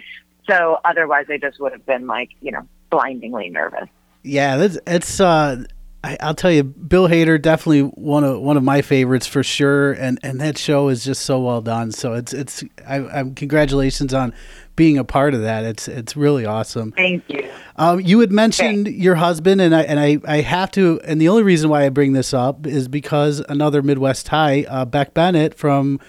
So 0.49 0.79
otherwise, 0.85 1.27
I 1.29 1.39
just 1.39 1.61
would 1.61 1.73
have 1.73 1.87
been 1.87 2.07
like, 2.07 2.31
you 2.41 2.53
know, 2.53 2.67
blindingly 2.91 3.49
nervous. 3.49 3.89
Yeah, 4.23 4.57
that's 4.57 4.79
it's. 4.87 5.21
Uh, 5.21 5.65
I, 6.05 6.17
I'll 6.21 6.35
tell 6.35 6.51
you, 6.51 6.65
Bill 6.65 7.09
Hader 7.09 7.41
definitely 7.41 7.83
one 7.83 8.25
of 8.25 8.41
one 8.41 8.57
of 8.57 8.63
my 8.63 8.83
favorites 8.83 9.27
for 9.27 9.43
sure, 9.43 9.93
and 9.93 10.19
and 10.23 10.41
that 10.41 10.59
show 10.59 10.89
is 10.89 11.05
just 11.05 11.23
so 11.23 11.41
well 11.41 11.61
done. 11.61 11.93
So 11.93 12.15
it's 12.15 12.33
it's. 12.33 12.65
I, 12.87 12.97
I'm 12.97 13.35
congratulations 13.35 14.15
on 14.15 14.33
being 14.77 14.99
a 14.99 15.05
part 15.05 15.35
of 15.35 15.43
that. 15.43 15.65
It's 15.65 15.89
it's 15.89 16.17
really 16.17 16.45
awesome. 16.47 16.93
Thank 16.93 17.25
you. 17.29 17.49
Um, 17.77 18.01
you 18.01 18.21
had 18.21 18.31
mentioned 18.33 18.89
your 18.89 19.15
husband, 19.17 19.61
and 19.61 19.75
I 19.75 19.83
and 19.83 19.99
I, 20.01 20.19
I 20.27 20.41
have 20.43 20.71
to, 20.73 21.01
and 21.05 21.21
the 21.21 21.29
only 21.29 21.43
reason 21.43 21.71
why 21.71 21.85
I 21.85 21.89
bring 21.89 22.13
this 22.13 22.33
up 22.35 22.67
is 22.67 22.89
because 22.89 23.41
another 23.49 23.83
Midwest 23.83 24.27
tie, 24.27 24.65
uh, 24.69 24.85
Beck 24.85 25.15
Bennett 25.15 25.55
from 25.55 26.01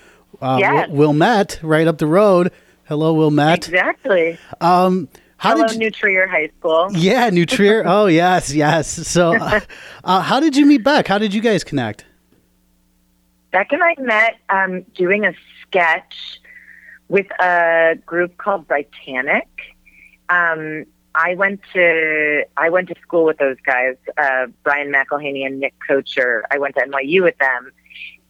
uh, 0.41 0.57
Yes. 0.59 0.89
Wil- 0.89 0.97
Wilmette, 0.97 1.59
right 1.61 1.87
up 1.87 1.97
the 1.99 2.07
road. 2.07 2.51
Hello, 2.85 3.13
Wilmette. 3.13 3.67
Exactly. 3.69 4.37
Um, 4.59 5.07
how 5.37 5.55
Hello, 5.55 5.67
did 5.67 5.73
you, 5.75 5.79
New 5.79 5.91
Trier 5.91 6.27
High 6.27 6.49
School. 6.59 6.87
yeah, 6.93 7.29
New 7.29 7.45
Trier. 7.45 7.83
oh 7.87 8.07
yes, 8.07 8.53
yes. 8.53 8.87
So, 9.07 9.35
uh, 9.41 9.59
uh, 10.03 10.21
how 10.21 10.39
did 10.39 10.55
you 10.57 10.65
meet 10.65 10.83
Beck? 10.83 11.07
How 11.07 11.17
did 11.17 11.33
you 11.33 11.41
guys 11.41 11.63
connect? 11.63 12.05
Beck 13.51 13.71
and 13.71 13.83
I 13.83 13.95
met 13.99 14.37
um, 14.49 14.81
doing 14.95 15.25
a 15.25 15.33
sketch 15.61 16.39
with 17.13 17.27
a 17.39 17.95
group 18.07 18.37
called 18.37 18.67
Britanick. 18.67 19.47
Um, 20.29 20.85
I 21.13 21.35
went 21.35 21.61
to 21.73 22.43
I 22.57 22.71
went 22.71 22.87
to 22.89 22.95
school 23.03 23.23
with 23.23 23.37
those 23.37 23.57
guys, 23.63 23.97
uh, 24.17 24.47
Brian 24.63 24.91
McElhaney 24.91 25.45
and 25.45 25.59
Nick 25.59 25.75
Kocher. 25.87 26.41
I 26.49 26.57
went 26.57 26.73
to 26.75 26.81
NYU 26.81 27.21
with 27.21 27.37
them, 27.37 27.71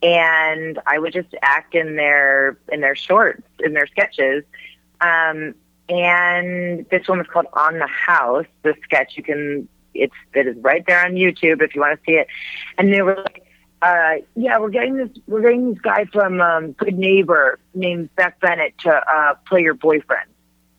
and 0.02 0.78
I 0.86 1.00
would 1.00 1.14
just 1.14 1.34
act 1.42 1.76
in 1.76 1.96
their 1.96 2.58
in 2.74 2.82
their 2.82 2.94
shorts, 2.94 3.48
in 3.62 3.72
their 3.72 3.88
sketches. 3.88 4.44
Um, 5.00 5.56
and 5.88 6.86
this 6.92 7.08
one 7.08 7.20
was 7.20 7.28
called 7.32 7.48
On 7.54 7.80
the 7.80 7.88
House. 7.88 8.48
The 8.64 8.76
sketch 8.84 9.14
you 9.16 9.24
can 9.24 9.70
it's 9.94 10.14
it 10.34 10.46
is 10.46 10.58
right 10.58 10.84
there 10.86 11.06
on 11.06 11.14
YouTube 11.14 11.62
if 11.62 11.74
you 11.74 11.80
want 11.80 11.98
to 11.98 12.06
see 12.06 12.18
it. 12.18 12.28
And 12.78 12.92
they 12.92 13.02
were 13.02 13.16
like, 13.16 13.43
uh, 13.84 14.14
yeah, 14.36 14.60
we're 14.60 14.70
getting 14.70 14.96
this 14.96 15.10
we're 15.28 15.42
getting 15.42 15.74
this 15.74 15.82
guy 15.82 16.06
from 16.06 16.40
um, 16.40 16.72
Good 16.72 16.98
Neighbor 16.98 17.60
named 17.74 18.16
Beck 18.16 18.40
Bennett 18.40 18.78
to 18.80 18.92
uh, 18.92 19.34
play 19.46 19.62
your 19.62 19.74
boyfriend. 19.74 20.30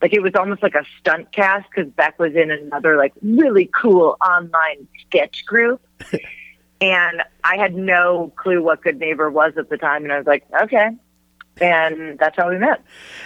Like 0.01 0.15
it 0.15 0.23
was 0.23 0.33
almost 0.35 0.63
like 0.63 0.75
a 0.75 0.85
stunt 0.99 1.31
cast 1.31 1.69
because 1.69 1.93
Beck 1.93 2.19
was 2.19 2.35
in 2.35 2.51
another 2.51 2.97
like 2.97 3.13
really 3.23 3.71
cool 3.75 4.17
online 4.27 4.89
sketch 5.07 5.45
group. 5.45 5.83
and 6.81 7.23
I 7.45 7.59
had 7.59 7.75
no 7.75 8.33
clue 8.37 8.63
what 8.63 8.81
Good 8.81 8.99
Neighbor 8.99 9.31
was 9.31 9.53
at 9.59 9.69
the 9.69 9.77
time, 9.77 10.05
and 10.05 10.13
I 10.13 10.17
was 10.17 10.27
like, 10.27 10.45
okay. 10.63 10.91
And 11.61 12.19
that's 12.19 12.37
how 12.37 12.49
we 12.49 12.59
met. 12.59 12.83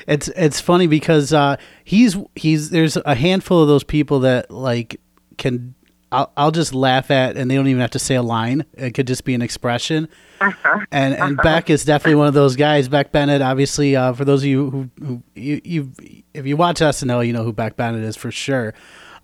It's 0.08 0.26
it's 0.28 0.60
funny 0.60 0.88
because 0.88 1.32
uh, 1.32 1.56
he's 1.84 2.16
he's 2.34 2.70
there's 2.70 2.96
a 2.96 3.14
handful 3.14 3.62
of 3.62 3.68
those 3.68 3.84
people 3.84 4.20
that 4.20 4.50
like 4.50 5.00
can 5.38 5.74
I'll, 6.10 6.32
I'll 6.36 6.50
just 6.50 6.74
laugh 6.74 7.10
at 7.10 7.36
and 7.36 7.50
they 7.50 7.54
don't 7.54 7.66
even 7.66 7.80
have 7.80 7.90
to 7.92 7.98
say 7.98 8.14
a 8.14 8.22
line. 8.22 8.64
It 8.74 8.94
could 8.94 9.06
just 9.06 9.24
be 9.24 9.34
an 9.34 9.42
expression. 9.42 10.08
Uh-huh. 10.40 10.80
And 10.90 11.14
and 11.14 11.36
Beck 11.36 11.68
is 11.70 11.84
definitely 11.84 12.14
one 12.16 12.28
of 12.28 12.34
those 12.34 12.56
guys. 12.56 12.88
Beck 12.88 13.12
Bennett, 13.12 13.42
obviously, 13.42 13.94
uh, 13.96 14.12
for 14.14 14.24
those 14.24 14.42
of 14.42 14.46
you 14.48 14.70
who, 14.70 14.90
who 15.04 15.22
you 15.34 15.60
you 15.64 15.92
if 16.34 16.46
you 16.46 16.56
watch 16.56 16.76
SNL, 16.80 17.26
you 17.26 17.32
know 17.32 17.44
who 17.44 17.52
Beck 17.52 17.76
Bennett 17.76 18.04
is 18.04 18.16
for 18.16 18.30
sure. 18.30 18.72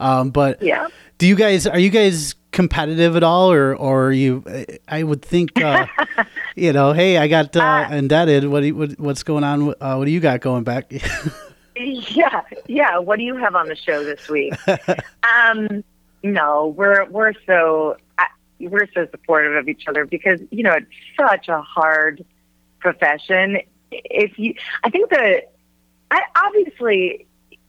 Um, 0.00 0.30
but 0.30 0.60
Yeah. 0.62 0.88
do 1.18 1.26
you 1.26 1.36
guys 1.36 1.66
are 1.66 1.78
you 1.78 1.90
guys 1.90 2.34
competitive 2.50 3.16
at 3.16 3.22
all, 3.22 3.50
or 3.52 3.74
or 3.76 4.06
are 4.08 4.12
you? 4.12 4.44
I 4.88 5.02
would 5.04 5.22
think, 5.22 5.60
uh, 5.62 5.86
you 6.56 6.72
know, 6.72 6.92
hey, 6.92 7.16
I 7.18 7.28
got 7.28 7.56
uh, 7.56 7.88
indebted. 7.92 8.46
What, 8.46 8.60
do 8.60 8.66
you, 8.66 8.74
what 8.74 8.98
what's 8.98 9.22
going 9.22 9.44
on? 9.44 9.74
Uh, 9.80 9.94
what 9.96 10.04
do 10.06 10.10
you 10.10 10.20
got 10.20 10.40
going 10.40 10.64
back? 10.64 10.92
Yeah, 11.76 12.42
yeah. 12.68 12.98
What 12.98 13.18
do 13.18 13.24
you 13.24 13.34
have 13.34 13.56
on 13.56 13.66
the 13.66 13.74
show 13.74 14.04
this 14.04 14.28
week? 14.28 14.54
um, 15.48 15.82
no, 16.24 16.74
we're 16.76 17.04
we're 17.10 17.34
so 17.46 17.96
we're 18.58 18.88
so 18.94 19.06
supportive 19.10 19.56
of 19.56 19.68
each 19.68 19.86
other 19.86 20.06
because 20.06 20.40
you 20.50 20.62
know 20.62 20.72
it's 20.72 20.86
such 21.20 21.48
a 21.48 21.60
hard 21.60 22.24
profession. 22.80 23.58
If 23.90 24.38
you, 24.38 24.54
I 24.82 24.90
think 24.90 25.10
that 25.10 25.52
I 26.10 26.22
obviously 26.34 27.26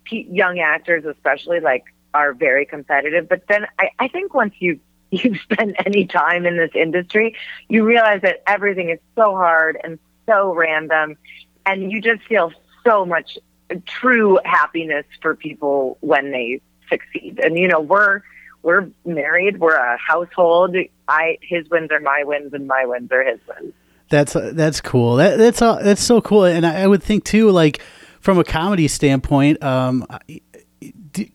young 0.09 0.59
actors, 0.59 1.03
especially 1.05 1.59
like, 1.59 1.83
are 2.13 2.33
very 2.33 2.65
competitive. 2.65 3.27
But 3.27 3.43
then 3.49 3.67
I, 3.77 3.89
I 3.99 4.07
think 4.07 4.33
once 4.33 4.53
you 4.59 4.79
you've 5.11 5.39
spent 5.41 5.75
any 5.85 6.05
time 6.05 6.45
in 6.45 6.55
this 6.57 6.71
industry, 6.73 7.35
you 7.67 7.83
realize 7.83 8.21
that 8.21 8.41
everything 8.47 8.89
is 8.89 8.99
so 9.15 9.35
hard 9.35 9.77
and 9.83 9.99
so 10.27 10.53
random, 10.53 11.17
and 11.65 11.91
you 11.91 12.01
just 12.01 12.23
feel 12.23 12.53
so 12.85 13.05
much 13.05 13.37
uh, 13.69 13.75
true 13.85 14.39
happiness 14.45 15.05
for 15.21 15.35
people 15.35 15.97
when 15.99 16.31
they 16.31 16.61
succeed. 16.89 17.39
And 17.43 17.57
you 17.57 17.67
know, 17.67 17.81
we're 17.81 18.21
we're 18.65 18.89
married, 19.05 19.59
we're 19.59 19.75
a 19.75 19.95
household. 19.97 20.75
I 21.07 21.37
his 21.41 21.69
wins 21.69 21.91
are 21.91 21.99
my 21.99 22.23
wins, 22.25 22.51
and 22.51 22.67
my 22.67 22.85
wins 22.85 23.11
are 23.11 23.23
his 23.23 23.39
wins. 23.47 23.73
That's 24.09 24.33
that's 24.33 24.81
cool. 24.81 25.17
That, 25.17 25.37
that's 25.37 25.61
uh, 25.61 25.75
that's 25.75 26.03
so 26.03 26.19
cool. 26.19 26.45
And 26.45 26.65
I, 26.65 26.81
I 26.81 26.87
would 26.87 27.03
think 27.03 27.23
too, 27.25 27.51
like 27.51 27.81
from 28.19 28.39
a 28.39 28.43
comedy 28.43 28.87
standpoint, 28.87 29.63
um, 29.63 30.05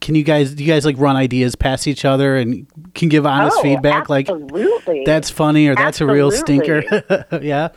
can 0.01 0.15
you 0.17 0.25
guys 0.25 0.55
do 0.55 0.65
you 0.65 0.73
guys 0.73 0.85
like 0.85 0.99
run 0.99 1.17
ideas 1.17 1.55
past 1.55 1.87
each 1.87 2.05
other 2.05 2.37
and 2.37 2.67
can 2.95 3.09
give 3.09 3.25
honest 3.27 3.57
Oh, 3.59 3.63
feedback? 3.63 4.09
Like 4.09 4.29
absolutely. 4.29 5.05
that's 5.07 5.31
funny 5.31 5.69
or 5.69 5.77
that's 5.77 6.01
a 6.01 6.07
real 6.07 6.33
stinker. 6.33 6.83
yeah. 7.41 7.69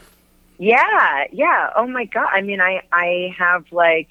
Yeah, 0.57 1.25
yeah. 1.31 1.69
Oh 1.75 1.87
my 1.87 2.05
god. 2.05 2.27
I 2.31 2.41
mean, 2.41 2.59
I 2.59 2.81
I 2.91 3.35
have 3.37 3.65
like 3.71 4.09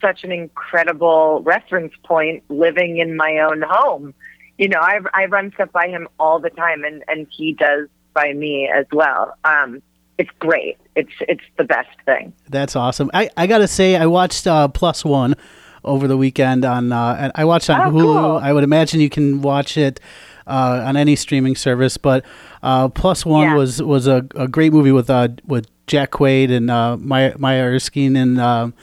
such 0.00 0.24
an 0.24 0.32
incredible 0.32 1.42
reference 1.44 1.92
point 2.04 2.42
living 2.48 2.96
in 2.98 3.16
my 3.16 3.38
own 3.40 3.62
home. 3.66 4.14
You 4.60 4.68
know, 4.68 4.78
I 4.80 4.98
I 5.14 5.24
run 5.24 5.50
stuff 5.54 5.72
by 5.72 5.88
him 5.88 6.06
all 6.18 6.38
the 6.38 6.50
time, 6.50 6.84
and 6.84 7.02
and 7.08 7.26
he 7.30 7.54
does 7.54 7.88
by 8.12 8.32
me 8.34 8.68
as 8.68 8.84
well. 8.92 9.34
Um, 9.44 9.82
it's 10.18 10.30
great. 10.38 10.76
It's 10.94 11.12
it's 11.22 11.42
the 11.56 11.64
best 11.64 11.88
thing. 12.04 12.34
That's 12.50 12.76
awesome. 12.76 13.10
I, 13.14 13.30
I 13.38 13.46
gotta 13.46 13.66
say, 13.66 13.96
I 13.96 14.04
watched 14.04 14.46
uh, 14.46 14.68
Plus 14.68 15.02
One 15.04 15.34
over 15.82 16.06
the 16.06 16.16
weekend 16.18 16.66
on. 16.66 16.92
Uh, 16.92 17.16
and 17.18 17.32
I 17.34 17.46
watched 17.46 17.70
on 17.70 17.80
Oh, 17.80 17.90
Hulu. 17.90 18.02
cool. 18.02 18.36
I 18.36 18.52
would 18.52 18.64
imagine 18.64 19.00
you 19.00 19.08
can 19.08 19.40
watch 19.40 19.78
it 19.78 19.98
uh, 20.46 20.84
on 20.86 20.94
any 20.94 21.16
streaming 21.16 21.56
service. 21.56 21.96
But 21.96 22.22
uh, 22.62 22.88
Plus 22.90 23.24
One 23.24 23.42
Yeah. 23.48 23.56
was 23.56 23.82
was 23.82 24.06
a, 24.06 24.26
a 24.34 24.46
great 24.46 24.74
movie 24.74 24.92
with 24.92 25.08
uh, 25.08 25.28
with 25.46 25.68
Jack 25.86 26.10
Quaid 26.10 26.50
and 26.50 26.70
uh, 26.70 26.98
Maya, 26.98 27.34
Maya 27.38 27.62
Erskine 27.64 28.14
and. 28.14 28.38
Um, 28.38 28.74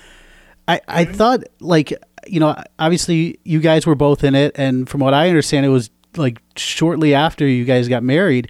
I, 0.69 0.81
I 0.87 1.05
Mm-hmm. 1.05 1.13
thought 1.13 1.43
like 1.61 1.93
you 2.27 2.39
know 2.39 2.55
obviously 2.79 3.39
you 3.43 3.59
guys 3.59 3.85
were 3.85 3.95
both 3.95 4.23
in 4.23 4.35
it 4.35 4.53
and 4.57 4.87
from 4.89 5.01
what 5.01 5.13
I 5.13 5.29
understand 5.29 5.65
it 5.65 5.69
was 5.69 5.89
like 6.15 6.41
shortly 6.55 7.13
after 7.13 7.45
you 7.47 7.65
guys 7.65 7.87
got 7.87 8.03
married. 8.03 8.49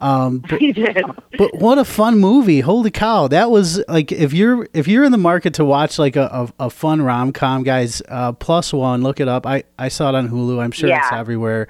Um 0.00 0.38
but, 0.38 0.60
but 1.38 1.54
what 1.54 1.78
a 1.78 1.84
fun 1.84 2.18
movie. 2.18 2.60
Holy 2.60 2.90
cow. 2.90 3.28
That 3.28 3.50
was 3.50 3.82
like 3.88 4.12
if 4.12 4.32
you're 4.32 4.68
if 4.72 4.88
you're 4.88 5.04
in 5.04 5.12
the 5.12 5.18
market 5.18 5.54
to 5.54 5.64
watch 5.64 5.98
like 5.98 6.16
a, 6.16 6.48
a, 6.58 6.66
a 6.66 6.70
fun 6.70 7.02
rom-com 7.02 7.62
guys 7.62 8.00
uh 8.08 8.32
plus 8.32 8.72
one 8.72 9.02
look 9.02 9.20
it 9.20 9.28
up. 9.28 9.46
I 9.46 9.64
I 9.78 9.88
saw 9.88 10.08
it 10.08 10.14
on 10.14 10.28
Hulu. 10.28 10.60
I'm 10.62 10.72
sure 10.72 10.90
it's 10.90 11.12
everywhere. 11.12 11.68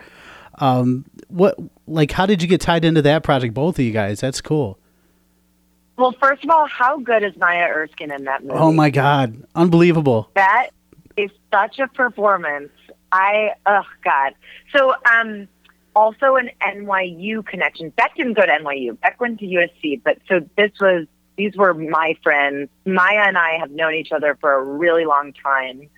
Um 0.58 1.04
what 1.28 1.56
like 1.86 2.12
how 2.12 2.26
did 2.26 2.42
you 2.42 2.48
get 2.48 2.60
tied 2.60 2.84
into 2.84 3.02
that 3.02 3.22
project 3.22 3.54
both 3.54 3.78
of 3.78 3.84
you 3.84 3.92
guys? 3.92 4.20
That's 4.20 4.40
cool. 4.40 4.78
Well, 5.96 6.14
first 6.18 6.42
of 6.44 6.48
all, 6.48 6.66
how 6.66 6.98
good 6.98 7.22
is 7.22 7.36
Maya 7.36 7.68
Erskine 7.68 8.10
in 8.10 8.24
that 8.24 8.42
movie? 8.42 8.58
oh 8.58 8.72
my 8.72 8.88
god. 8.88 9.44
Unbelievable. 9.54 10.30
That 10.34 10.70
is 11.22 11.30
such 11.52 11.78
a 11.78 11.88
performance. 11.88 12.72
I 13.12 13.50
oh 13.66 13.82
god. 14.04 14.34
So 14.74 14.94
um 15.12 15.48
also 15.94 16.36
an 16.36 16.50
NYU 16.62 17.44
connection. 17.44 17.90
Beck 17.90 18.14
didn't 18.16 18.34
go 18.34 18.46
to 18.46 18.52
NYU. 18.52 18.98
Beck 19.00 19.20
went 19.20 19.40
to 19.40 19.46
USC, 19.46 20.02
but 20.02 20.18
so 20.28 20.40
this 20.56 20.70
was 20.80 21.06
these 21.36 21.56
were 21.56 21.74
my 21.74 22.16
friends. 22.22 22.68
Maya 22.84 23.22
and 23.26 23.38
I 23.38 23.58
have 23.58 23.70
known 23.70 23.94
each 23.94 24.12
other 24.12 24.36
for 24.40 24.52
a 24.52 24.62
really 24.62 25.04
long 25.04 25.32
time. 25.32 25.88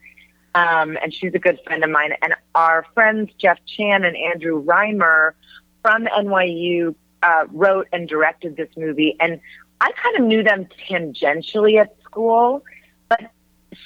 Um, 0.54 0.98
and 1.02 1.12
she's 1.12 1.34
a 1.34 1.38
good 1.38 1.58
friend 1.66 1.82
of 1.82 1.90
mine. 1.90 2.12
And 2.22 2.34
our 2.54 2.86
friends 2.94 3.30
Jeff 3.38 3.58
Chan 3.66 4.04
and 4.04 4.16
Andrew 4.16 4.58
Rhymer 4.58 5.34
from 5.82 6.04
NYU 6.04 6.94
uh, 7.22 7.46
wrote 7.50 7.88
and 7.92 8.08
directed 8.08 8.56
this 8.56 8.68
movie. 8.76 9.16
And 9.18 9.40
I 9.80 9.90
kind 9.92 10.16
of 10.16 10.22
knew 10.24 10.42
them 10.42 10.68
tangentially 10.88 11.80
at 11.80 11.96
school, 12.04 12.62
but 13.08 13.32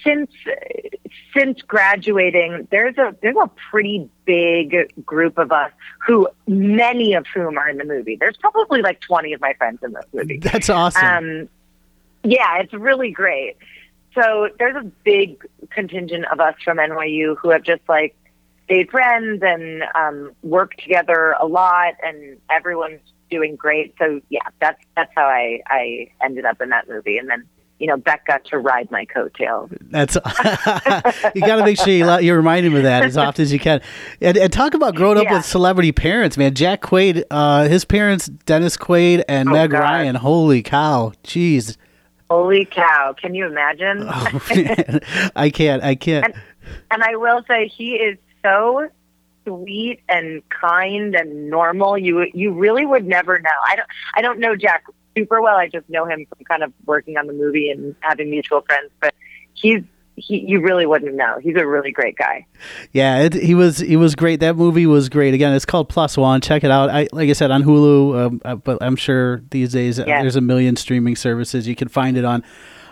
since 0.02 0.30
since 1.36 1.62
graduating, 1.62 2.68
there's 2.70 2.96
a 2.98 3.14
there's 3.22 3.36
a 3.36 3.50
pretty 3.70 4.08
big 4.24 5.04
group 5.04 5.38
of 5.38 5.52
us 5.52 5.70
who 6.06 6.28
many 6.46 7.14
of 7.14 7.26
whom 7.32 7.58
are 7.58 7.68
in 7.68 7.78
the 7.78 7.84
movie. 7.84 8.16
There's 8.16 8.36
probably 8.36 8.82
like 8.82 9.00
20 9.00 9.32
of 9.32 9.40
my 9.40 9.54
friends 9.54 9.80
in 9.82 9.92
this 9.92 10.04
movie. 10.12 10.38
that's 10.38 10.70
awesome 10.70 11.04
Um, 11.04 11.48
yeah, 12.24 12.58
it's 12.58 12.72
really 12.72 13.10
great. 13.10 13.56
So 14.14 14.48
there's 14.58 14.76
a 14.76 14.84
big 15.04 15.44
contingent 15.70 16.24
of 16.32 16.40
us 16.40 16.54
from 16.64 16.78
NYU 16.78 17.36
who 17.36 17.50
have 17.50 17.62
just 17.62 17.82
like 17.88 18.16
stayed 18.64 18.90
friends 18.90 19.42
and 19.44 19.84
um, 19.94 20.32
worked 20.42 20.82
together 20.82 21.36
a 21.40 21.46
lot, 21.46 21.94
and 22.02 22.38
everyone's 22.50 23.00
doing 23.30 23.56
great. 23.56 23.94
So 23.98 24.20
yeah, 24.28 24.48
that's 24.60 24.82
that's 24.96 25.12
how 25.14 25.26
I 25.26 25.60
I 25.66 26.10
ended 26.22 26.44
up 26.44 26.60
in 26.60 26.70
that 26.70 26.88
movie, 26.88 27.18
and 27.18 27.28
then 27.28 27.44
you 27.78 27.86
know 27.86 27.96
Beck 27.96 28.26
got 28.26 28.44
to 28.46 28.58
ride 28.58 28.90
my 28.90 29.04
coattails. 29.04 29.70
That's 29.90 30.14
you 31.34 31.40
got 31.42 31.56
to 31.56 31.64
make 31.64 31.78
sure 31.78 31.92
you, 31.92 32.18
you 32.20 32.34
remind 32.34 32.64
him 32.66 32.74
of 32.74 32.82
that 32.84 33.04
as 33.04 33.16
often 33.16 33.42
as 33.42 33.52
you 33.52 33.58
can. 33.58 33.80
And, 34.20 34.36
and 34.36 34.52
talk 34.52 34.74
about 34.74 34.94
growing 34.94 35.18
up 35.18 35.24
Yeah. 35.24 35.34
with 35.36 35.44
celebrity 35.44 35.92
parents, 35.92 36.36
man. 36.38 36.54
Jack 36.54 36.80
Quaid, 36.82 37.24
uh, 37.30 37.68
his 37.68 37.84
parents, 37.84 38.26
Dennis 38.26 38.76
Quaid 38.76 39.24
and 39.28 39.48
Oh, 39.48 39.52
Meg 39.52 39.70
God. 39.70 39.80
Ryan. 39.80 40.14
Holy 40.16 40.62
cow! 40.62 41.12
Jeez, 41.24 41.76
Holy 42.30 42.64
cow! 42.64 43.14
Can 43.20 43.34
you 43.34 43.46
imagine? 43.46 44.06
oh. 44.08 44.42
I 45.36 45.50
can't. 45.50 45.82
I 45.82 45.94
can't. 45.94 46.24
And- 46.26 46.34
and 46.90 47.02
I 47.04 47.14
will 47.14 47.44
say 47.46 47.68
he 47.68 47.92
is 47.94 48.18
so 48.42 48.88
sweet 49.46 50.00
and 50.08 50.42
kind 50.48 51.14
and 51.14 51.48
normal. 51.48 51.96
You 51.96 52.26
you 52.34 52.52
really 52.52 52.84
would 52.84 53.06
never 53.06 53.38
know. 53.38 53.50
I 53.68 53.76
don't 53.76 53.88
I 54.16 54.20
don't 54.22 54.40
know 54.40 54.56
Jack 54.56 54.82
super 55.16 55.40
well. 55.40 55.56
I 55.56 55.68
just 55.68 55.88
know 55.88 56.04
him 56.04 56.26
from 56.28 56.44
kind 56.44 56.62
of 56.62 56.72
working 56.84 57.16
on 57.16 57.26
the 57.26 57.32
movie 57.32 57.70
and 57.70 57.94
having 58.00 58.30
mutual 58.30 58.60
friends. 58.62 58.90
But 59.00 59.14
he's 59.54 59.82
he 60.16 60.38
you 60.46 60.60
really 60.60 60.86
wouldn't 60.86 61.14
know. 61.14 61.38
He's 61.42 61.56
a 61.56 61.66
really 61.66 61.92
great 61.92 62.16
guy. 62.16 62.46
Yeah, 62.92 63.20
it, 63.22 63.34
he 63.34 63.54
was 63.54 63.78
he 63.78 63.96
was 63.96 64.14
great. 64.14 64.40
That 64.40 64.56
movie 64.56 64.86
was 64.86 65.08
great. 65.08 65.34
Again, 65.34 65.52
it's 65.52 65.66
called 65.66 65.88
Plus 65.88 66.16
One. 66.16 66.40
Check 66.40 66.64
it 66.64 66.70
out. 66.70 66.90
I 66.90 67.06
like 67.12 67.28
I 67.28 67.32
said 67.34 67.50
on 67.50 67.62
Hulu, 67.62 68.26
um, 68.26 68.40
uh, 68.44 68.54
but 68.56 68.78
I'm 68.80 68.96
sure 68.96 69.42
these 69.50 69.72
days 69.72 69.98
uh, 70.00 70.04
Yeah. 70.06 70.22
there's 70.22 70.36
a 70.36 70.40
million 70.40 70.76
streaming 70.76 71.16
services 71.16 71.68
you 71.68 71.76
can 71.76 71.88
find 71.88 72.16
it 72.16 72.24
on. 72.24 72.42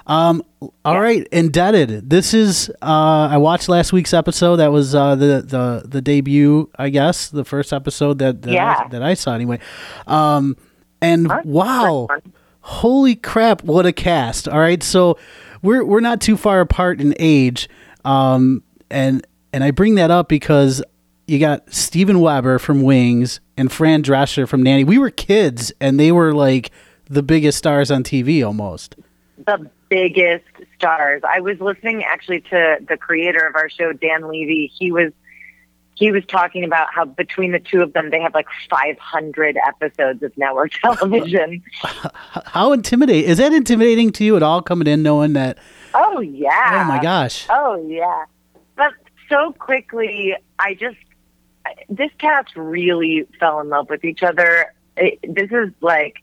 Um, 0.06 0.42
all 0.84 1.00
right, 1.00 1.26
Indebted. 1.32 2.10
This 2.10 2.34
is 2.34 2.68
uh, 2.82 3.28
I 3.30 3.38
watched 3.38 3.70
last 3.70 3.90
week's 3.94 4.12
episode. 4.12 4.56
That 4.56 4.70
was 4.70 4.94
uh, 4.94 5.14
the 5.14 5.40
the 5.46 5.88
the 5.88 6.02
debut, 6.02 6.68
I 6.78 6.90
guess, 6.90 7.30
the 7.30 7.44
first 7.46 7.72
episode 7.72 8.18
that 8.18 8.42
that, 8.42 8.54
I, 8.58 8.88
that 8.88 9.02
I 9.02 9.14
saw 9.14 9.32
anyway. 9.34 9.60
Um, 10.06 10.58
and 11.04 11.26
Huh? 11.30 11.42
wow, 11.44 12.08
holy 12.60 13.14
crap 13.14 13.62
what 13.62 13.86
a 13.86 13.92
cast 13.92 14.48
all 14.48 14.58
right 14.58 14.82
so 14.82 15.18
we're 15.62 15.84
we're 15.84 16.00
not 16.00 16.20
too 16.20 16.36
far 16.36 16.60
apart 16.60 17.00
in 17.00 17.14
age 17.18 17.68
um 18.04 18.62
and 18.90 19.26
and 19.52 19.62
i 19.62 19.70
bring 19.70 19.96
that 19.96 20.10
up 20.10 20.28
because 20.28 20.82
you 21.26 21.38
got 21.38 21.72
steven 21.72 22.20
weber 22.20 22.58
from 22.58 22.82
wings 22.82 23.40
and 23.56 23.70
fran 23.70 24.02
drescher 24.02 24.48
from 24.48 24.62
nanny 24.62 24.82
we 24.84 24.98
were 24.98 25.10
kids 25.10 25.72
and 25.80 26.00
they 26.00 26.10
were 26.10 26.32
like 26.32 26.70
the 27.10 27.22
biggest 27.22 27.58
stars 27.58 27.90
on 27.90 28.02
tv 28.02 28.44
almost 28.44 28.96
the 29.46 29.70
biggest 29.88 30.44
stars. 30.76 31.22
I 31.28 31.40
was 31.40 31.60
listening 31.60 32.02
actually 32.04 32.40
to 32.50 32.78
the 32.88 32.96
creator 32.96 33.46
of 33.46 33.54
our 33.54 33.68
show, 33.68 33.92
Dan 33.92 34.28
Levy. 34.28 34.72
He 34.76 34.90
was 34.90 35.12
he 35.94 36.10
was 36.10 36.24
talking 36.26 36.64
about 36.64 36.92
how 36.92 37.04
between 37.04 37.52
the 37.52 37.60
two 37.60 37.80
of 37.80 37.92
them, 37.92 38.10
they 38.10 38.20
have 38.20 38.34
like 38.34 38.48
500 38.68 39.56
episodes 39.56 40.22
of 40.22 40.36
network 40.36 40.72
television. 40.82 41.62
How 42.46 42.72
intimidating 42.72 43.30
is 43.30 43.38
that? 43.38 43.52
Intimidating 43.52 44.10
to 44.12 44.24
you 44.24 44.36
at 44.36 44.42
all? 44.42 44.60
Coming 44.60 44.88
in 44.88 45.02
knowing 45.02 45.34
that? 45.34 45.58
Oh 45.94 46.20
yeah. 46.20 46.82
Oh 46.82 46.88
my 46.88 47.00
gosh. 47.00 47.46
Oh 47.48 47.84
yeah. 47.86 48.24
But 48.76 48.92
so 49.28 49.52
quickly, 49.52 50.34
I 50.58 50.74
just 50.74 50.96
this 51.88 52.10
cast 52.18 52.56
really 52.56 53.26
fell 53.38 53.60
in 53.60 53.68
love 53.68 53.88
with 53.88 54.04
each 54.04 54.22
other. 54.22 54.72
It, 54.96 55.18
this 55.22 55.50
is 55.50 55.72
like 55.80 56.16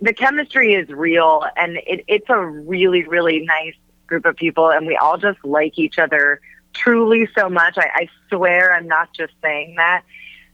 the 0.00 0.12
chemistry 0.12 0.74
is 0.74 0.88
real, 0.90 1.44
and 1.56 1.78
it, 1.78 2.04
it's 2.06 2.28
a 2.28 2.38
really 2.38 3.06
really 3.06 3.40
nice 3.40 3.74
group 4.06 4.26
of 4.26 4.36
people, 4.36 4.70
and 4.70 4.86
we 4.86 4.96
all 4.96 5.16
just 5.16 5.42
like 5.44 5.78
each 5.78 5.98
other 5.98 6.40
truly 6.76 7.28
so 7.36 7.48
much. 7.48 7.76
I, 7.78 7.88
I 7.94 8.08
swear 8.28 8.72
I'm 8.72 8.86
not 8.86 9.12
just 9.12 9.32
saying 9.42 9.76
that. 9.76 10.02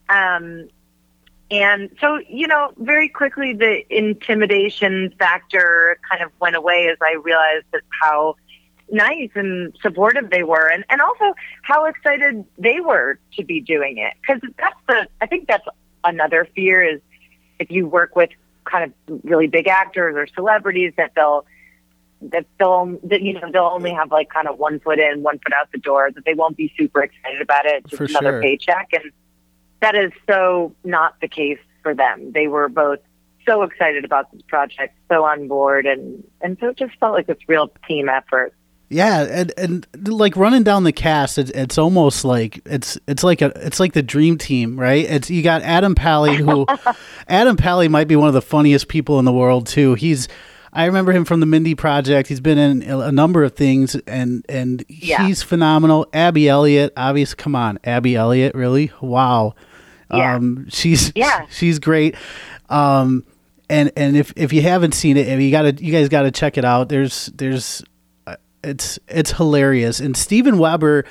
Um, 0.08 0.68
and 1.50 1.90
so, 2.00 2.18
you 2.28 2.46
know, 2.46 2.72
very 2.78 3.08
quickly 3.08 3.52
the 3.52 3.84
intimidation 3.94 5.14
factor 5.18 5.98
kind 6.10 6.22
of 6.22 6.30
went 6.40 6.56
away 6.56 6.88
as 6.90 6.96
I 7.02 7.16
realized 7.22 7.66
that 7.72 7.82
how 8.00 8.36
nice 8.90 9.30
and 9.34 9.76
supportive 9.82 10.30
they 10.30 10.42
were 10.42 10.66
and, 10.66 10.84
and 10.88 11.00
also 11.00 11.34
how 11.62 11.84
excited 11.84 12.44
they 12.58 12.80
were 12.80 13.18
to 13.36 13.44
be 13.44 13.60
doing 13.60 13.98
it. 13.98 14.14
Cause 14.26 14.40
that's 14.58 14.80
the, 14.88 15.06
I 15.20 15.26
think 15.26 15.46
that's 15.46 15.66
another 16.04 16.48
fear 16.54 16.82
is 16.82 17.00
if 17.58 17.70
you 17.70 17.86
work 17.86 18.16
with 18.16 18.30
kind 18.64 18.84
of 18.84 19.20
really 19.24 19.46
big 19.46 19.68
actors 19.68 20.14
or 20.16 20.26
celebrities 20.34 20.94
that 20.96 21.12
they'll, 21.14 21.44
that 22.30 22.46
they'll 22.58 22.98
that 23.04 23.22
you 23.22 23.34
know 23.34 23.50
they'll 23.52 23.64
only 23.64 23.92
have 23.92 24.10
like 24.10 24.30
kind 24.30 24.48
of 24.48 24.58
one 24.58 24.80
foot 24.80 24.98
in, 24.98 25.22
one 25.22 25.38
foot 25.38 25.52
out 25.52 25.70
the 25.72 25.78
door. 25.78 26.10
That 26.14 26.24
they 26.24 26.34
won't 26.34 26.56
be 26.56 26.72
super 26.78 27.02
excited 27.02 27.40
about 27.40 27.66
it. 27.66 27.84
It's 27.84 27.90
just 27.90 27.98
For 27.98 28.04
another 28.04 28.32
sure. 28.32 28.42
paycheck, 28.42 28.88
and 28.92 29.12
that 29.80 29.94
is 29.94 30.12
so 30.28 30.74
not 30.84 31.20
the 31.20 31.28
case 31.28 31.58
for 31.82 31.94
them. 31.94 32.32
They 32.32 32.46
were 32.46 32.68
both 32.68 33.00
so 33.46 33.62
excited 33.62 34.04
about 34.04 34.30
this 34.32 34.42
project, 34.42 34.96
so 35.10 35.24
on 35.24 35.48
board, 35.48 35.86
and 35.86 36.24
and 36.40 36.56
so 36.60 36.68
it 36.68 36.76
just 36.76 36.94
felt 36.98 37.14
like 37.14 37.26
this 37.26 37.38
real 37.48 37.72
team 37.88 38.08
effort. 38.08 38.54
Yeah, 38.88 39.22
and 39.22 39.52
and 39.56 39.86
like 40.06 40.36
running 40.36 40.64
down 40.64 40.84
the 40.84 40.92
cast, 40.92 41.38
it's 41.38 41.50
it's 41.52 41.78
almost 41.78 42.26
like 42.26 42.60
it's 42.66 42.98
it's 43.08 43.24
like 43.24 43.40
a 43.40 43.50
it's 43.56 43.80
like 43.80 43.94
the 43.94 44.02
dream 44.02 44.36
team, 44.36 44.78
right? 44.78 45.04
It's 45.06 45.30
you 45.30 45.42
got 45.42 45.62
Adam 45.62 45.94
Pally, 45.94 46.36
who 46.36 46.66
Adam 47.28 47.56
Pally 47.56 47.88
might 47.88 48.06
be 48.06 48.16
one 48.16 48.28
of 48.28 48.34
the 48.34 48.42
funniest 48.42 48.88
people 48.88 49.18
in 49.18 49.24
the 49.24 49.32
world 49.32 49.66
too. 49.66 49.94
He's 49.94 50.28
I 50.72 50.86
remember 50.86 51.12
him 51.12 51.24
from 51.26 51.40
the 51.40 51.46
Mindy 51.46 51.74
Project. 51.74 52.28
He's 52.28 52.40
been 52.40 52.56
in 52.58 52.82
a 52.82 53.12
number 53.12 53.44
of 53.44 53.54
things, 53.54 53.94
and 54.06 54.44
and 54.48 54.84
Yeah. 54.88 55.26
he's 55.26 55.42
phenomenal. 55.42 56.06
Abby 56.14 56.48
Elliott, 56.48 56.92
obvious. 56.96 57.34
Come 57.34 57.54
on, 57.54 57.78
Abby 57.84 58.16
Elliott, 58.16 58.54
really? 58.54 58.90
Wow. 59.00 59.54
Yeah. 60.12 60.36
Um, 60.36 60.66
she's 60.70 61.12
Yeah. 61.14 61.46
she's 61.50 61.78
great. 61.78 62.14
Um, 62.70 63.24
and 63.68 63.92
and 63.96 64.16
if 64.16 64.32
if 64.36 64.52
you 64.52 64.62
haven't 64.62 64.92
seen 64.94 65.16
it, 65.16 65.38
you 65.40 65.50
got 65.50 65.62
to 65.62 65.84
you 65.84 65.92
guys 65.92 66.08
got 66.08 66.22
to 66.22 66.30
check 66.30 66.56
it 66.56 66.64
out. 66.64 66.88
There's 66.88 67.26
there's 67.36 67.82
uh, 68.26 68.36
it's 68.64 68.98
it's 69.08 69.32
hilarious. 69.32 70.00
And 70.00 70.16
Steven 70.16 70.56
Weber, 70.58 71.04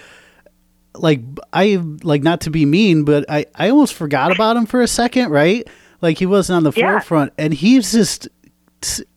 like 0.95 1.21
I 1.53 1.79
like 2.03 2.23
not 2.23 2.41
to 2.41 2.49
be 2.49 2.65
mean, 2.65 3.03
but 3.03 3.25
I 3.29 3.45
I 3.55 3.69
almost 3.69 3.93
forgot 3.93 4.31
about 4.33 4.57
him 4.57 4.65
for 4.65 4.81
a 4.81 4.87
second, 4.87 5.29
right? 5.29 5.67
Like 6.01 6.17
he 6.17 6.25
wasn't 6.25 6.57
on 6.57 6.63
the 6.63 6.73
Yeah. 6.75 6.93
forefront, 6.93 7.33
and 7.37 7.53
he's 7.53 7.91
just 7.91 8.27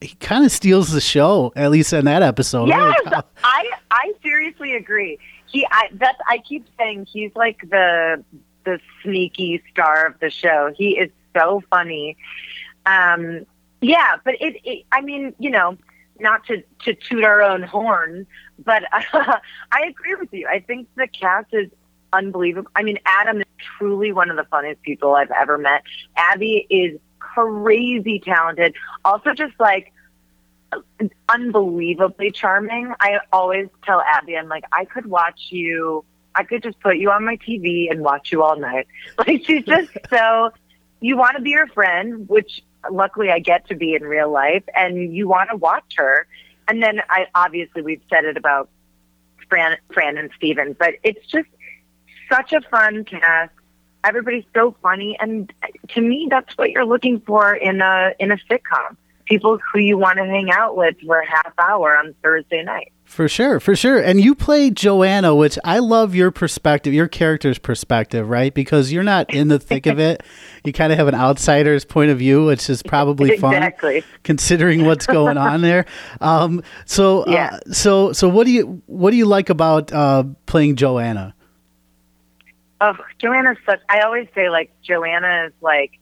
he 0.01 0.15
kind 0.19 0.45
of 0.45 0.51
steals 0.51 0.91
the 0.91 1.01
show, 1.01 1.51
at 1.55 1.71
least 1.71 1.93
in 1.93 2.05
that 2.05 2.21
episode. 2.21 2.67
Yes. 2.67 3.23
I 3.43 3.71
I 3.91 4.13
seriously 4.21 4.75
agree. 4.75 5.17
He 5.47 5.65
I 5.71 5.89
that's 5.93 6.19
I 6.27 6.39
keep 6.39 6.67
saying 6.77 7.07
he's 7.11 7.31
like 7.35 7.61
the 7.69 8.23
the 8.63 8.79
sneaky 9.03 9.63
star 9.71 10.07
of 10.07 10.19
the 10.19 10.29
show. 10.29 10.73
He 10.75 10.91
is 10.91 11.09
so 11.35 11.61
funny. 11.69 12.17
Um 12.85 13.45
yeah, 13.81 14.15
but 14.23 14.35
it, 14.39 14.57
it 14.63 14.85
I 14.91 15.01
mean, 15.01 15.33
you 15.39 15.49
know, 15.49 15.77
not 16.19 16.45
to 16.47 16.63
to 16.83 16.93
toot 16.93 17.23
our 17.23 17.41
own 17.41 17.63
horn, 17.63 18.27
but 18.63 18.83
uh, 18.93 19.39
I 19.71 19.81
agree 19.87 20.15
with 20.15 20.31
you. 20.31 20.47
I 20.47 20.59
think 20.59 20.87
the 20.95 21.07
cast 21.07 21.53
is 21.53 21.69
unbelievable. 22.13 22.69
I 22.75 22.83
mean, 22.83 22.99
Adam 23.05 23.41
is 23.41 23.47
truly 23.77 24.11
one 24.11 24.29
of 24.29 24.37
the 24.37 24.45
funniest 24.45 24.81
people 24.81 25.15
I've 25.15 25.31
ever 25.31 25.57
met. 25.57 25.83
Abby 26.15 26.65
is 26.69 26.99
crazy 27.33 28.19
talented. 28.19 28.75
Also 29.03 29.33
just 29.33 29.53
like 29.59 29.91
unbelievably 31.29 32.31
charming. 32.31 32.93
I 32.99 33.19
always 33.31 33.67
tell 33.83 34.01
Abby, 34.01 34.37
I'm 34.37 34.47
like, 34.47 34.65
I 34.71 34.85
could 34.85 35.05
watch 35.05 35.47
you. 35.49 36.03
I 36.33 36.43
could 36.43 36.63
just 36.63 36.79
put 36.79 36.97
you 36.97 37.11
on 37.11 37.25
my 37.25 37.37
TV 37.37 37.89
and 37.89 38.01
watch 38.01 38.31
you 38.31 38.43
all 38.43 38.57
night. 38.57 38.87
Like 39.17 39.45
she's 39.45 39.65
just 39.65 39.91
so. 40.09 40.51
You 41.01 41.17
want 41.17 41.35
to 41.35 41.41
be 41.41 41.51
her 41.53 41.67
friend, 41.67 42.27
which 42.27 42.63
luckily 42.89 43.29
I 43.29 43.39
get 43.39 43.67
to 43.67 43.75
be 43.75 43.93
in 43.93 44.03
real 44.03 44.31
life, 44.31 44.63
and 44.73 45.13
you 45.13 45.27
want 45.27 45.49
to 45.51 45.57
watch 45.57 45.93
her. 45.97 46.25
And 46.67 46.81
then 46.81 47.01
I 47.09 47.27
obviously 47.35 47.81
we've 47.81 48.01
said 48.09 48.25
it 48.25 48.37
about 48.37 48.69
Fran, 49.49 49.77
Fran 49.93 50.17
and 50.17 50.31
Steven, 50.35 50.75
but 50.77 50.95
it's 51.03 51.25
just 51.27 51.47
such 52.29 52.53
a 52.53 52.61
fun 52.61 53.05
cast. 53.05 53.51
Everybody's 54.05 54.45
so 54.53 54.75
funny, 54.81 55.17
and 55.19 55.51
to 55.89 56.01
me, 56.01 56.27
that's 56.29 56.55
what 56.57 56.69
you're 56.71 56.85
looking 56.85 57.19
for 57.21 57.53
in 57.55 57.81
a 57.81 58.11
in 58.19 58.31
a 58.31 58.37
sitcom. 58.49 58.95
People 59.25 59.57
who 59.73 59.79
you 59.79 59.97
want 59.97 60.17
to 60.19 60.25
hang 60.25 60.51
out 60.51 60.77
with 60.77 60.95
for 61.03 61.19
a 61.19 61.25
half 61.27 61.51
hour 61.57 61.97
on 61.97 62.13
Thursday 62.23 62.63
night. 62.63 62.91
For 63.05 63.27
sure, 63.27 63.59
for 63.59 63.75
sure. 63.75 63.99
And 63.99 64.19
you 64.19 64.33
play 64.35 64.71
Joanna, 64.71 65.35
which 65.35 65.57
I 65.63 65.77
love 65.79 66.15
your 66.15 66.31
perspective, 66.31 66.91
your 66.93 67.07
character's 67.07 67.59
perspective, 67.59 68.27
right? 68.27 68.51
Because 68.53 68.91
you're 68.91 69.03
not 69.03 69.31
in 69.33 69.47
the 69.47 69.59
thick 69.59 69.85
of 69.85 69.99
it. 69.99 70.23
You 70.63 70.73
kind 70.73 70.91
of 70.91 70.97
have 70.97 71.07
an 71.07 71.13
outsider's 71.15 71.85
point 71.85 72.09
of 72.09 72.17
view, 72.17 72.45
which 72.45 72.67
is 72.69 72.81
probably 72.81 73.37
fun 73.37 73.53
Exactly. 73.53 74.03
considering 74.23 74.85
what's 74.85 75.05
going 75.05 75.37
on 75.37 75.61
there. 75.61 75.85
Um, 76.19 76.63
so, 76.85 77.21
uh, 77.23 77.31
Yeah. 77.31 77.59
so, 77.71 78.11
so 78.11 78.27
what 78.27 78.45
do 78.47 78.51
you 78.51 78.81
what 78.87 79.11
do 79.11 79.17
you 79.17 79.25
like 79.27 79.51
about 79.51 79.93
uh, 79.93 80.23
playing 80.47 80.75
Joanna? 80.75 81.34
Oh, 82.81 82.97
Joanna's 83.19 83.57
such. 83.65 83.79
I 83.89 84.01
always 84.01 84.27
say 84.35 84.49
like 84.49 84.71
Joanna 84.81 85.45
is 85.47 85.53
like 85.61 85.99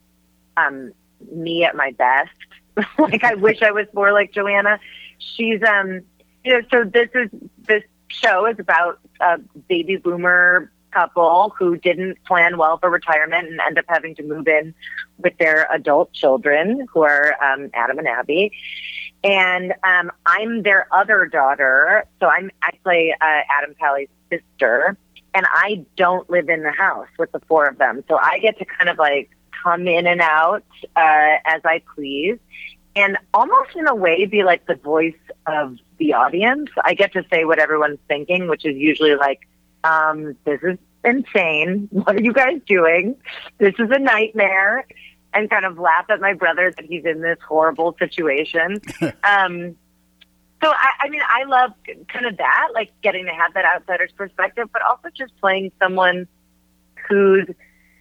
um, 0.56 0.92
me 1.32 1.64
at 1.64 1.76
my 1.76 1.92
best. 1.92 2.30
like 2.98 3.22
I 3.22 3.34
wish 3.34 3.62
I 3.62 3.70
was 3.70 3.86
more 3.94 4.12
like 4.12 4.32
Joanna. 4.32 4.80
She's 5.18 5.62
um, 5.62 6.00
you 6.44 6.52
know. 6.52 6.60
So 6.70 6.84
this 6.84 7.08
is 7.14 7.30
this 7.62 7.82
show 8.08 8.46
is 8.46 8.58
about 8.58 8.98
a 9.20 9.38
baby 9.68 9.96
boomer 9.96 10.70
couple 10.94 11.52
who 11.58 11.76
didn't 11.76 12.22
plan 12.24 12.56
well 12.56 12.78
for 12.78 12.88
retirement 12.88 13.48
and 13.48 13.60
end 13.60 13.78
up 13.78 13.84
having 13.88 14.14
to 14.14 14.22
move 14.22 14.46
in 14.46 14.74
with 15.18 15.36
their 15.38 15.66
adult 15.72 16.12
children, 16.12 16.86
who 16.92 17.02
are 17.02 17.34
um, 17.42 17.70
Adam 17.74 17.98
and 17.98 18.08
Abby. 18.08 18.52
And 19.22 19.74
um, 19.82 20.10
I'm 20.26 20.62
their 20.62 20.86
other 20.92 21.26
daughter, 21.26 22.04
so 22.20 22.26
I'm 22.26 22.50
I 22.62 22.70
play 22.82 23.14
uh, 23.20 23.40
Adam 23.50 23.74
Pally's 23.78 24.08
sister 24.30 24.96
and 25.34 25.46
I 25.50 25.84
don't 25.96 26.28
live 26.30 26.48
in 26.48 26.62
the 26.62 26.70
house 26.70 27.08
with 27.18 27.32
the 27.32 27.40
four 27.40 27.66
of 27.66 27.78
them. 27.78 28.04
So 28.08 28.16
I 28.16 28.38
get 28.38 28.58
to 28.58 28.64
kind 28.64 28.88
of 28.88 28.98
like 28.98 29.30
come 29.62 29.88
in 29.88 30.06
and 30.06 30.20
out 30.20 30.64
uh, 30.96 31.36
as 31.44 31.60
I 31.64 31.82
please 31.94 32.38
and 32.96 33.18
almost 33.32 33.74
in 33.74 33.86
a 33.88 33.94
way 33.94 34.24
be 34.26 34.44
like 34.44 34.66
the 34.66 34.76
voice 34.76 35.14
of 35.46 35.78
the 35.98 36.14
audience. 36.14 36.70
I 36.84 36.94
get 36.94 37.12
to 37.14 37.24
say 37.32 37.44
what 37.44 37.58
everyone's 37.58 37.98
thinking, 38.08 38.48
which 38.48 38.64
is 38.64 38.76
usually 38.76 39.16
like, 39.16 39.40
um, 39.82 40.36
this 40.44 40.60
is 40.62 40.78
insane. 41.04 41.88
What 41.90 42.16
are 42.16 42.22
you 42.22 42.32
guys 42.32 42.60
doing? 42.66 43.16
This 43.58 43.74
is 43.78 43.90
a 43.90 43.98
nightmare. 43.98 44.86
And 45.36 45.50
kind 45.50 45.64
of 45.64 45.80
laugh 45.80 46.04
at 46.10 46.20
my 46.20 46.32
brother 46.34 46.72
that 46.76 46.84
he's 46.84 47.04
in 47.04 47.20
this 47.20 47.38
horrible 47.48 47.96
situation. 47.98 48.80
um, 49.24 49.74
so 50.64 50.70
I, 50.70 50.90
I 51.00 51.08
mean, 51.10 51.20
I 51.28 51.44
love 51.44 51.72
kind 52.08 52.24
of 52.24 52.38
that, 52.38 52.68
like 52.72 52.90
getting 53.02 53.26
to 53.26 53.32
have 53.32 53.52
that 53.54 53.64
outsider's 53.64 54.12
perspective, 54.12 54.68
but 54.72 54.80
also 54.82 55.08
just 55.14 55.38
playing 55.40 55.72
someone 55.78 56.26
who's 57.06 57.46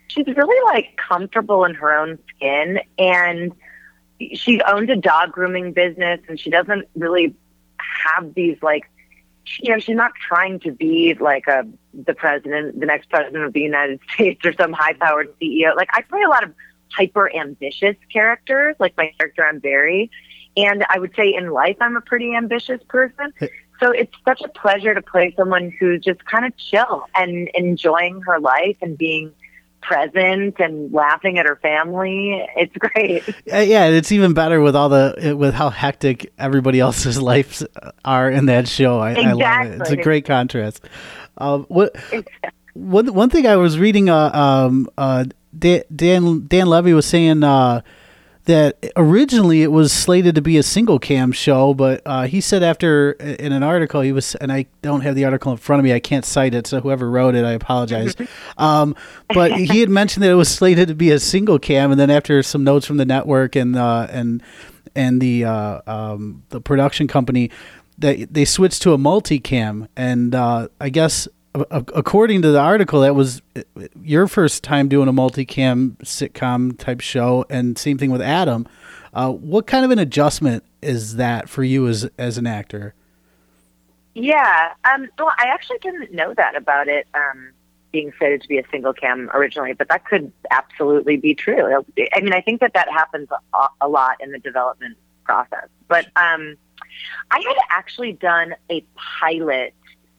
she's 0.08 0.28
really 0.28 0.74
like 0.74 0.96
comfortable 0.96 1.66
in 1.66 1.74
her 1.76 1.94
own 1.94 2.20
skin, 2.36 2.80
and 2.98 3.54
she 4.34 4.62
owns 4.62 4.90
a 4.90 4.96
dog 4.96 5.34
grooming 5.34 5.74
business, 5.74 6.22
and 6.30 6.40
she 6.40 6.50
doesn't 6.50 6.88
really 6.96 7.36
have 7.80 8.34
these 8.34 8.58
like, 8.62 8.90
you 9.60 9.72
know, 9.74 9.80
she's 9.80 9.98
not 9.98 10.12
trying 10.16 10.62
to 10.62 10.72
be 10.72 11.16
like 11.16 11.48
a 11.48 11.68
the 11.94 12.14
president, 12.14 12.80
the 12.80 12.86
next 12.86 13.10
president 13.10 13.44
of 13.44 13.52
the 13.52 13.62
United 13.62 14.00
States, 14.14 14.46
or 14.46 14.54
some 14.54 14.72
high-powered 14.72 15.38
CEO. 15.38 15.76
Like 15.76 15.90
I 15.92 16.02
play 16.02 16.22
a 16.22 16.30
lot 16.30 16.44
of 16.46 16.54
hyper 16.94 17.30
ambitious 17.36 17.98
characters, 18.12 18.78
like 18.80 18.96
my 18.96 19.12
character 19.18 19.46
I'm 19.46 19.60
Barry. 19.60 20.10
And 20.56 20.86
I 20.90 21.00
would 21.00 21.16
say 21.16 21.34
in 21.34 21.50
life, 21.50 21.78
I'm 21.82 21.98
a 21.98 22.02
pretty 22.02 22.36
ambitious 22.36 22.82
person. 22.88 23.34
So 23.80 23.92
it's 23.92 24.14
such 24.24 24.42
a 24.42 24.50
pleasure 24.50 24.94
to 24.94 25.02
play 25.02 25.34
someone 25.36 25.74
who's 25.80 26.02
just 26.02 26.24
kind 26.26 26.46
of 26.46 26.56
chill 26.58 27.06
and 27.16 27.50
enjoying 27.54 28.22
her 28.22 28.40
life 28.40 28.78
and 28.82 28.98
being 28.98 29.34
present 29.82 30.56
and 30.60 30.92
laughing 30.94 31.38
at 31.38 31.46
her 31.46 31.58
family. 31.58 32.48
It's 32.56 32.76
great. 32.78 33.24
Yeah, 33.46 33.88
it's 33.88 34.12
even 34.12 34.34
better 34.34 34.62
with 34.62 34.76
all 34.76 34.90
the 34.90 35.36
with 35.38 35.54
how 35.54 35.70
hectic 35.70 36.32
everybody 36.38 36.80
else's 36.80 37.22
lives 37.22 37.66
are 38.06 38.30
in 38.30 38.48
that 38.48 38.68
show. 38.68 39.00
I, 39.00 39.14
I 39.14 39.32
love 39.34 39.68
it. 39.68 39.82
It's 39.82 39.92
a 39.92 39.98
great 39.98 40.26
contrast. 40.26 40.84
Um, 41.38 41.66
what 41.68 41.96
one 42.74 43.14
one 43.14 43.30
thing 43.30 43.48
I 43.48 43.56
was 43.56 43.78
reading, 43.78 44.10
uh, 44.10 44.32
um, 44.34 44.90
uh, 44.98 45.26
Dan 45.58 45.84
Dan, 45.94 46.48
Dan 46.48 46.68
Levy 46.68 46.94
was 46.94 47.06
saying 47.06 47.44
uh, 47.44 47.82
that 48.46 48.78
originally 48.98 49.64
it 49.64 49.72
was 49.72 49.94
slated 49.94 50.36
to 50.36 50.42
be 50.42 50.58
a 50.58 50.64
single 50.64 51.00
cam 51.00 51.32
show, 51.32 51.74
but 51.74 52.02
uh, 52.06 52.28
he 52.28 52.42
said 52.42 52.62
after 52.62 53.12
in 53.12 53.54
an 53.54 53.64
article 53.64 54.02
he 54.02 54.12
was, 54.12 54.36
and 54.36 54.52
I 54.52 54.66
don't 54.82 55.02
have 55.02 55.16
the 55.16 55.24
article 55.24 55.52
in 55.52 55.58
front 55.58 55.80
of 55.80 55.86
me, 55.86 55.94
I 55.94 56.00
can't 56.00 56.26
cite 56.26 56.54
it, 56.54 56.68
so 56.68 56.82
whoever 56.82 57.10
wrote 57.10 57.36
it, 57.36 57.46
I 57.46 57.52
apologize. 57.52 58.16
um, 58.58 58.96
but 59.30 59.54
he 59.54 59.80
had 59.80 59.90
mentioned 59.90 60.24
that 60.24 60.32
it 60.32 60.36
was 60.36 60.50
slated 60.50 60.90
to 60.90 60.96
be 60.96 61.12
a 61.12 61.20
single 61.20 61.58
cam, 61.58 61.92
and 61.92 62.00
then 62.00 62.10
after 62.10 62.44
some 62.44 62.64
notes 62.64 62.86
from 62.86 62.98
the 62.98 63.06
network 63.06 63.56
and 63.56 63.76
uh, 63.78 64.08
and 64.10 64.44
and 64.96 65.22
the 65.22 65.46
uh, 65.46 65.82
um, 65.88 66.44
the 66.50 66.60
production 66.60 67.08
company, 67.08 67.50
they 67.98 68.26
they 68.26 68.44
switched 68.44 68.82
to 68.82 68.92
a 68.92 68.98
multicam, 68.98 69.88
and 69.96 70.36
uh, 70.36 70.68
I 70.82 70.90
guess 70.90 71.30
according 71.56 72.42
to 72.42 72.52
the 72.52 72.60
article, 72.60 73.02
that 73.02 73.16
was 73.16 73.42
uh, 73.56 73.62
your 74.02 74.28
first 74.28 74.64
time 74.64 74.88
doing 74.88 75.08
a 75.08 75.14
multicam 75.14 75.96
sitcom 75.98 76.78
type 76.78 77.02
show, 77.02 77.46
and 77.50 77.78
same 77.78 77.98
thing 77.98 78.12
with 78.12 78.22
Adam. 78.22 78.68
Uh, 79.14 79.32
what 79.32 79.68
kind 79.68 79.86
of 79.86 79.92
an 79.92 80.00
adjustment 80.00 80.64
is 80.82 81.16
that 81.18 81.48
for 81.48 81.64
you 81.64 81.88
as 81.88 82.10
as 82.18 82.38
an 82.38 82.48
actor? 82.48 82.96
Yeah, 84.16 84.74
um, 84.86 85.08
well, 85.18 85.32
I 85.38 85.48
actually 85.48 85.80
didn't 85.80 86.14
know 86.14 86.34
that 86.36 86.56
about 86.56 86.88
it 86.88 87.08
um, 87.14 87.52
being 87.92 88.12
slated 88.18 88.42
to 88.42 88.48
be 88.48 88.58
a 88.60 88.64
single 88.70 88.94
cam 88.94 89.30
originally, 89.34 89.74
but 89.74 89.90
that 89.90 90.06
could 90.06 90.32
absolutely 90.52 91.18
be 91.18 91.34
true. 91.34 91.84
I 92.16 92.20
mean, 92.22 92.34
I 92.34 92.42
think 92.42 92.62
that 92.62 92.74
that 92.74 92.90
happens 92.90 93.30
a, 93.32 93.68
a 93.82 93.88
lot 93.88 94.18
in 94.20 94.32
the 94.32 94.40
development 94.40 94.98
process. 95.24 95.68
But 95.88 96.06
um, 96.16 96.58
I 97.32 97.40
had 97.40 97.58
actually 97.70 98.14
done 98.14 98.56
a 98.70 98.84
pilot 98.96 99.74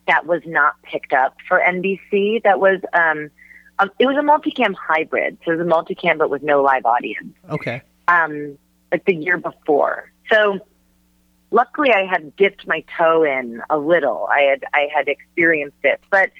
that 0.07 0.27
was 0.27 0.43
not 0.47 0.81
picked 0.83 1.13
up 1.13 1.37
for 1.49 1.61
NBC. 1.61 2.43
That 2.43 2.61
was 2.61 2.81
um, 2.93 3.31
um, 3.79 3.91
it 3.99 4.07
was 4.07 4.17
a 4.17 4.21
multicam 4.21 4.75
hybrid, 4.75 5.39
so 5.45 5.53
it 5.53 5.57
was 5.57 5.67
a 5.67 5.71
multicam 5.71 6.19
but 6.19 6.31
with 6.31 6.43
no 6.43 6.63
live 6.63 6.87
audience. 6.87 7.35
Okay. 7.51 7.83
Um, 8.09 8.59
like 8.93 9.05
the 9.05 9.15
year 9.15 9.39
before. 9.39 10.11
So 10.31 10.61
luckily, 11.51 11.93
I 11.93 12.05
had 12.05 12.37
dipped 12.37 12.67
my 12.67 12.85
toe 12.97 13.25
in 13.25 13.63
a 13.71 13.79
little. 13.79 14.29
I 14.31 14.41
had 14.43 14.65
I 14.73 14.89
had 14.95 15.09
experienced 15.09 15.79
it, 15.83 16.01
but 16.11 16.31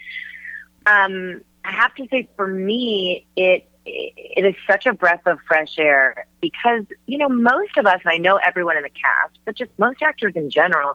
um, 0.87 1.41
I 1.65 1.73
have 1.73 1.95
to 1.95 2.07
say, 2.11 2.29
for 2.37 2.47
me, 2.47 3.27
it 3.37 3.69
it 3.87 4.45
is 4.45 4.55
such 4.67 4.87
a 4.87 4.93
breath 4.93 5.27
of 5.27 5.39
fresh 5.47 5.79
air 5.79 6.27
because 6.41 6.85
you 7.07 7.19
know 7.19 7.29
most 7.29 7.77
of 7.77 7.87
us, 7.87 8.01
and 8.05 8.13
I 8.13 8.19
know 8.19 8.37
everyone 8.37 8.77
in 8.77 8.83
the 8.83 8.91
cast, 8.91 9.39
but 9.45 9.57
just 9.57 9.71
most 9.79 10.03
actors 10.03 10.35
in 10.37 10.51
general 10.51 10.95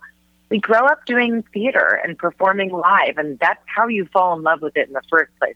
we 0.49 0.59
grow 0.59 0.85
up 0.85 1.05
doing 1.05 1.43
theater 1.53 1.99
and 2.03 2.17
performing 2.17 2.71
live, 2.71 3.17
and 3.17 3.37
that's 3.39 3.61
how 3.65 3.87
you 3.87 4.05
fall 4.11 4.35
in 4.35 4.43
love 4.43 4.61
with 4.61 4.75
it 4.75 4.87
in 4.87 4.93
the 4.93 5.01
first 5.09 5.31
place. 5.39 5.55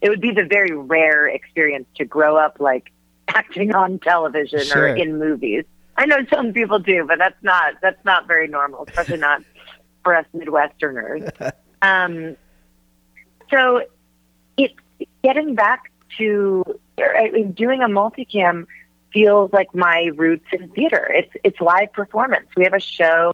It 0.00 0.10
would 0.10 0.20
be 0.20 0.32
the 0.32 0.44
very 0.44 0.76
rare 0.76 1.26
experience 1.26 1.86
to 1.96 2.04
grow 2.04 2.36
up 2.36 2.58
like 2.60 2.92
acting 3.28 3.74
on 3.74 3.98
television 3.98 4.60
sure. 4.60 4.90
or 4.90 4.96
in 4.96 5.18
movies. 5.18 5.64
I 5.96 6.06
know 6.06 6.18
some 6.28 6.52
people 6.52 6.78
do, 6.78 7.04
but 7.06 7.18
that's 7.18 7.42
not 7.42 7.74
that's 7.80 8.04
not 8.04 8.26
very 8.26 8.48
normal, 8.48 8.84
especially 8.88 9.18
not 9.18 9.42
for 10.02 10.14
us 10.14 10.26
Midwesterners. 10.34 11.52
um, 11.82 12.36
so, 13.50 13.82
it's 14.56 14.74
getting 15.22 15.54
back 15.54 15.92
to 16.18 16.64
I 16.98 17.30
mean, 17.32 17.52
doing 17.52 17.82
a 17.82 17.88
multicam 17.88 18.66
feels 19.12 19.52
like 19.52 19.74
my 19.74 20.10
roots 20.16 20.46
in 20.52 20.68
theater. 20.70 21.10
It's 21.14 21.32
it's 21.44 21.60
live 21.60 21.92
performance. 21.92 22.48
We 22.56 22.64
have 22.64 22.74
a 22.74 22.80
show 22.80 23.32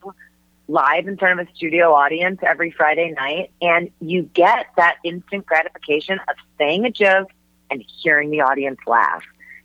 live 0.71 1.09
in 1.09 1.17
front 1.17 1.41
of 1.41 1.49
a 1.49 1.55
studio 1.55 1.93
audience 1.93 2.39
every 2.43 2.71
Friday 2.71 3.13
night, 3.17 3.51
and 3.61 3.91
you 4.01 4.23
get 4.23 4.67
that 4.77 4.97
instant 5.05 5.45
gratification 5.47 6.19
of 6.29 6.37
saying 6.59 6.85
a 6.85 6.91
joke 6.91 7.31
and 7.71 7.85
hearing 8.03 8.31
the 8.31 8.41
audience 8.41 8.79
laugh. 8.87 9.23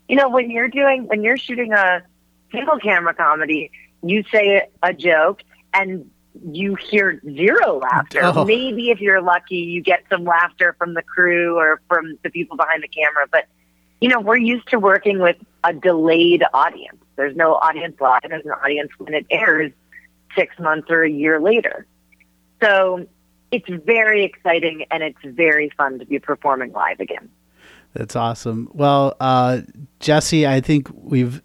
You 0.07 0.15
know, 0.15 0.29
when 0.29 0.49
you're 0.49 0.67
doing, 0.67 1.07
when 1.07 1.23
you're 1.23 1.37
shooting 1.37 1.73
a 1.73 2.03
single 2.51 2.79
camera 2.79 3.13
comedy, 3.13 3.71
you 4.03 4.23
say 4.31 4.67
a 4.81 4.93
joke 4.93 5.41
and 5.73 6.09
you 6.43 6.75
hear 6.75 7.21
zero 7.23 7.79
laughter. 7.79 8.21
Oh. 8.23 8.43
Maybe 8.45 8.89
if 8.89 8.99
you're 8.99 9.21
lucky, 9.21 9.57
you 9.57 9.81
get 9.81 10.03
some 10.09 10.25
laughter 10.25 10.75
from 10.77 10.93
the 10.93 11.01
crew 11.01 11.57
or 11.57 11.81
from 11.87 12.17
the 12.23 12.29
people 12.29 12.57
behind 12.57 12.83
the 12.83 12.87
camera. 12.87 13.25
But, 13.31 13.45
you 14.01 14.09
know, 14.09 14.19
we're 14.19 14.37
used 14.37 14.67
to 14.69 14.79
working 14.79 15.19
with 15.19 15.37
a 15.63 15.73
delayed 15.73 16.43
audience. 16.53 16.97
There's 17.15 17.35
no 17.35 17.53
audience 17.55 17.95
live, 18.01 18.21
there's 18.27 18.45
an 18.45 18.51
audience 18.51 18.91
when 18.97 19.13
it 19.13 19.25
airs 19.29 19.71
six 20.35 20.57
months 20.59 20.87
or 20.89 21.03
a 21.03 21.09
year 21.09 21.39
later. 21.39 21.85
So 22.61 23.07
it's 23.51 23.69
very 23.85 24.23
exciting 24.23 24.85
and 24.91 25.03
it's 25.03 25.19
very 25.23 25.69
fun 25.77 25.99
to 25.99 26.05
be 26.05 26.19
performing 26.19 26.71
live 26.71 26.99
again. 26.99 27.29
That's 27.93 28.15
awesome. 28.15 28.69
Well, 28.73 29.15
uh, 29.19 29.61
Jessy, 29.99 30.45
I 30.45 30.59
think 30.59 30.89
we've 30.93 31.41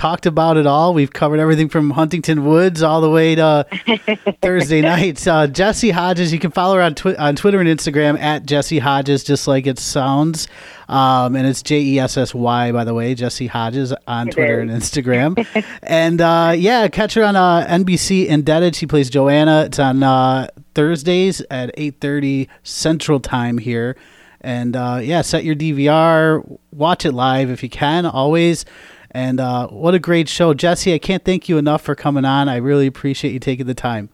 talked 0.00 0.24
about 0.24 0.56
it 0.56 0.66
all. 0.66 0.94
We've 0.94 1.12
covered 1.12 1.40
everything 1.40 1.68
from 1.68 1.90
Huntington 1.90 2.46
Woods 2.46 2.82
all 2.82 3.02
the 3.02 3.10
way 3.10 3.34
to 3.34 3.66
Thursday 4.42 4.80
nights. 4.80 5.26
Uh, 5.26 5.46
Jessy 5.46 5.90
Hodges, 5.90 6.32
you 6.32 6.38
can 6.38 6.50
follow 6.50 6.76
her 6.76 6.80
on, 6.80 6.94
twi- 6.94 7.16
on 7.16 7.36
Twitter 7.36 7.60
and 7.60 7.68
Instagram 7.68 8.18
at 8.18 8.46
Jessy 8.46 8.78
Hodges, 8.78 9.22
just 9.24 9.46
like 9.46 9.66
it 9.66 9.78
sounds. 9.78 10.48
Um, 10.88 11.36
and 11.36 11.46
it's 11.46 11.62
J 11.62 11.80
E 11.82 11.98
S 11.98 12.16
S 12.16 12.34
Y, 12.34 12.72
by 12.72 12.84
the 12.84 12.94
way, 12.94 13.14
Jessy 13.14 13.46
Hodges 13.46 13.92
on 14.06 14.28
it 14.28 14.32
Twitter 14.32 14.62
is. 14.62 14.70
and 14.70 14.80
Instagram. 14.82 15.64
and 15.82 16.20
uh, 16.22 16.54
yeah, 16.56 16.88
catch 16.88 17.12
her 17.12 17.22
on 17.22 17.36
uh, 17.36 17.66
NBC 17.68 18.26
Indebted. 18.26 18.74
She 18.74 18.86
plays 18.86 19.10
Joanna. 19.10 19.64
It's 19.66 19.78
on 19.78 20.02
uh, 20.02 20.48
Thursdays 20.74 21.42
at 21.50 21.76
8.30 21.76 22.48
Central 22.62 23.20
Time 23.20 23.58
here. 23.58 23.96
And 24.40 24.74
uh, 24.74 25.00
yeah, 25.02 25.20
set 25.20 25.44
your 25.44 25.54
DVR, 25.54 26.58
watch 26.72 27.04
it 27.04 27.12
live 27.12 27.50
if 27.50 27.62
you 27.62 27.68
can, 27.68 28.06
always. 28.06 28.64
And 29.12 29.40
uh, 29.40 29.68
what 29.68 29.94
a 29.94 29.98
great 29.98 30.28
show. 30.28 30.54
Jessy, 30.54 30.94
I 30.94 30.98
can't 30.98 31.24
thank 31.24 31.48
you 31.48 31.58
enough 31.58 31.82
for 31.82 31.94
coming 31.94 32.24
on. 32.24 32.48
I 32.48 32.56
really 32.56 32.86
appreciate 32.86 33.32
you 33.32 33.40
taking 33.40 33.66
the 33.66 33.74
time. 33.74 34.08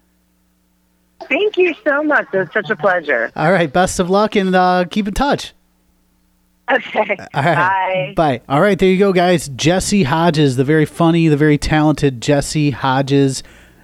Thank 1.29 1.57
you 1.57 1.75
so 1.85 2.03
much. 2.03 2.27
It 2.33 2.39
was 2.39 2.49
such 2.53 2.71
a 2.71 2.77
pleasure. 2.77 3.31
All 3.37 3.53
right. 3.53 3.73
Best 3.73 3.99
of 3.99 4.11
luck 4.11 4.37
and 4.37 4.55
uh, 4.55 4.85
keep 4.91 5.09
in 5.09 5.15
touch. 5.15 5.53
Okay. 6.71 7.17
All 7.35 7.43
right. 7.43 8.15
Bye. 8.15 8.15
Bye. 8.17 8.41
All 8.49 8.61
right. 8.61 8.79
There 8.79 8.89
you 8.89 8.99
go, 8.99 9.13
guys. 9.13 9.49
Jessy 9.49 10.05
Hodges, 10.05 10.57
the 10.57 10.65
very 10.65 10.85
funny, 10.85 11.29
the 11.29 11.37
very 11.37 11.59
talented 11.59 12.21
Jessy 12.21 12.71
Hodges. 12.71 13.43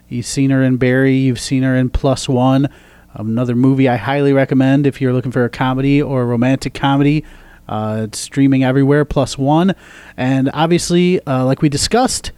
You've 0.09 0.27
seen 0.27 0.51
her 0.51 0.63
in 0.63 0.77
Barry. 0.77 1.17
You've 1.17 1.41
seen 1.41 1.63
her 1.63 1.75
in 1.77 1.91
Plus 1.91 2.29
One. 2.29 2.69
Another 3.15 3.55
movie 3.55 3.89
I 3.89 3.97
highly 3.97 4.33
recommend 4.33 4.87
if 4.87 5.01
you're 5.01 5.13
looking 5.13 5.33
for 5.33 5.45
a 5.45 5.51
comedy 5.51 6.01
or 6.01 6.23
a 6.23 6.25
romantic 6.25 6.75
comedy. 6.75 7.25
Uh, 7.73 8.03
it's 8.03 8.19
streaming 8.19 8.63
everywhere, 8.63 9.03
plus 9.07 9.39
one. 9.39 9.75
And 10.19 10.51
obviously, 10.53 11.25
uh, 11.27 11.47
like 11.47 11.63
we 11.63 11.71
discussed, 11.71 12.31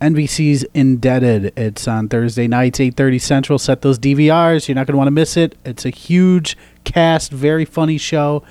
NBC's 0.00 0.64
Indebted. 0.74 1.56
It's 1.56 1.86
on 1.86 2.08
Thursday 2.08 2.48
nights, 2.48 2.80
8.30 2.80 3.20
Central. 3.20 3.58
Set 3.60 3.82
those 3.82 3.96
DVRs. 3.96 4.66
You're 4.66 4.74
not 4.74 4.88
going 4.88 4.94
to 4.94 4.98
want 4.98 5.06
to 5.06 5.12
miss 5.12 5.36
it. 5.36 5.56
It's 5.64 5.84
a 5.84 5.90
huge 5.90 6.56
cast, 6.82 7.30
very 7.30 7.64
funny 7.64 7.96
show. 7.96 8.42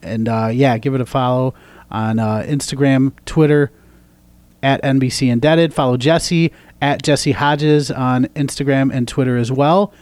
And 0.00 0.28
uh, 0.28 0.50
yeah, 0.52 0.78
give 0.78 0.94
it 0.94 1.00
a 1.00 1.06
follow 1.06 1.52
on 1.90 2.20
uh, 2.20 2.44
Instagram, 2.46 3.12
Twitter, 3.24 3.72
at 4.62 4.80
NBC 4.84 5.32
Indebted. 5.32 5.74
Follow 5.74 5.96
Jessy 5.96 6.52
at 6.80 7.02
Jessy 7.02 7.32
Hodges 7.32 7.90
on 7.90 8.26
Instagram 8.36 8.94
and 8.94 9.08
Twitter 9.08 9.36
as 9.36 9.50
well. 9.50 9.92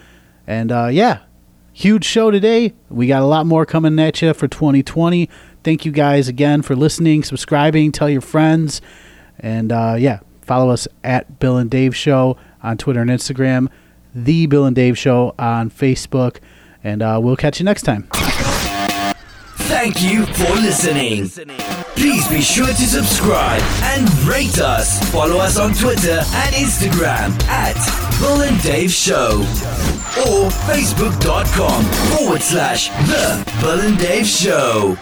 And 0.47 0.71
uh, 0.71 0.89
yeah, 0.89 1.21
huge 1.73 2.05
show 2.05 2.31
today. 2.31 2.75
We 2.91 3.07
got 3.07 3.23
a 3.23 3.27
lot 3.27 3.47
more 3.47 3.65
coming 3.65 3.99
at 3.99 4.21
you 4.21 4.35
for 4.35 4.47
2020. 4.47 5.31
Thank 5.63 5.85
you 5.85 5.93
guys 5.93 6.29
again 6.29 6.63
for 6.63 6.75
listening, 6.75 7.23
subscribing, 7.23 7.93
tell 7.93 8.09
your 8.09 8.23
friends, 8.23 8.81
and 9.39 9.71
uh, 9.71 9.97
yeah, 9.99 10.21
follow 10.41 10.71
us 10.71 10.89
at 11.05 11.39
Bill 11.39 11.57
and 11.59 11.71
Dave 11.71 11.95
Show 11.95 12.37
on 12.63 12.79
Twitter 12.79 13.01
and 13.01 13.11
Instagram, 13.11 13.69
The 14.15 14.47
Bill 14.47 14.65
and 14.65 14.75
Dave 14.75 14.97
Show 14.97 15.35
on 15.39 15.71
Facebook, 15.71 16.39
and 16.83 17.03
uh, 17.03 17.21
we'll 17.23 17.37
catch 17.37 17.61
you 17.61 17.65
next 17.65 17.83
time. 17.83 18.09
Thank 19.71 20.03
you 20.03 20.27
for 20.27 20.53
listening. 20.57 21.29
Please 21.95 22.27
be 22.29 22.41
sure 22.41 22.67
to 22.67 22.73
subscribe 22.75 23.63
and 23.83 24.09
rate 24.25 24.59
us. 24.59 24.99
Follow 25.11 25.37
us 25.39 25.59
on 25.59 25.73
Twitter 25.75 26.21
and 26.21 26.55
Instagram 26.55 27.31
at 27.49 27.77
Bill 28.19 28.43
and 28.43 28.61
Dave 28.63 28.91
Show 28.91 29.39
or 30.27 30.51
facebook.com 30.67 31.85
forward 32.17 32.43
slash 32.43 32.89
The 32.89 33.53
Bill 33.61 33.81
and 33.81 33.99
Dave 33.99 34.27
Show. 34.27 34.97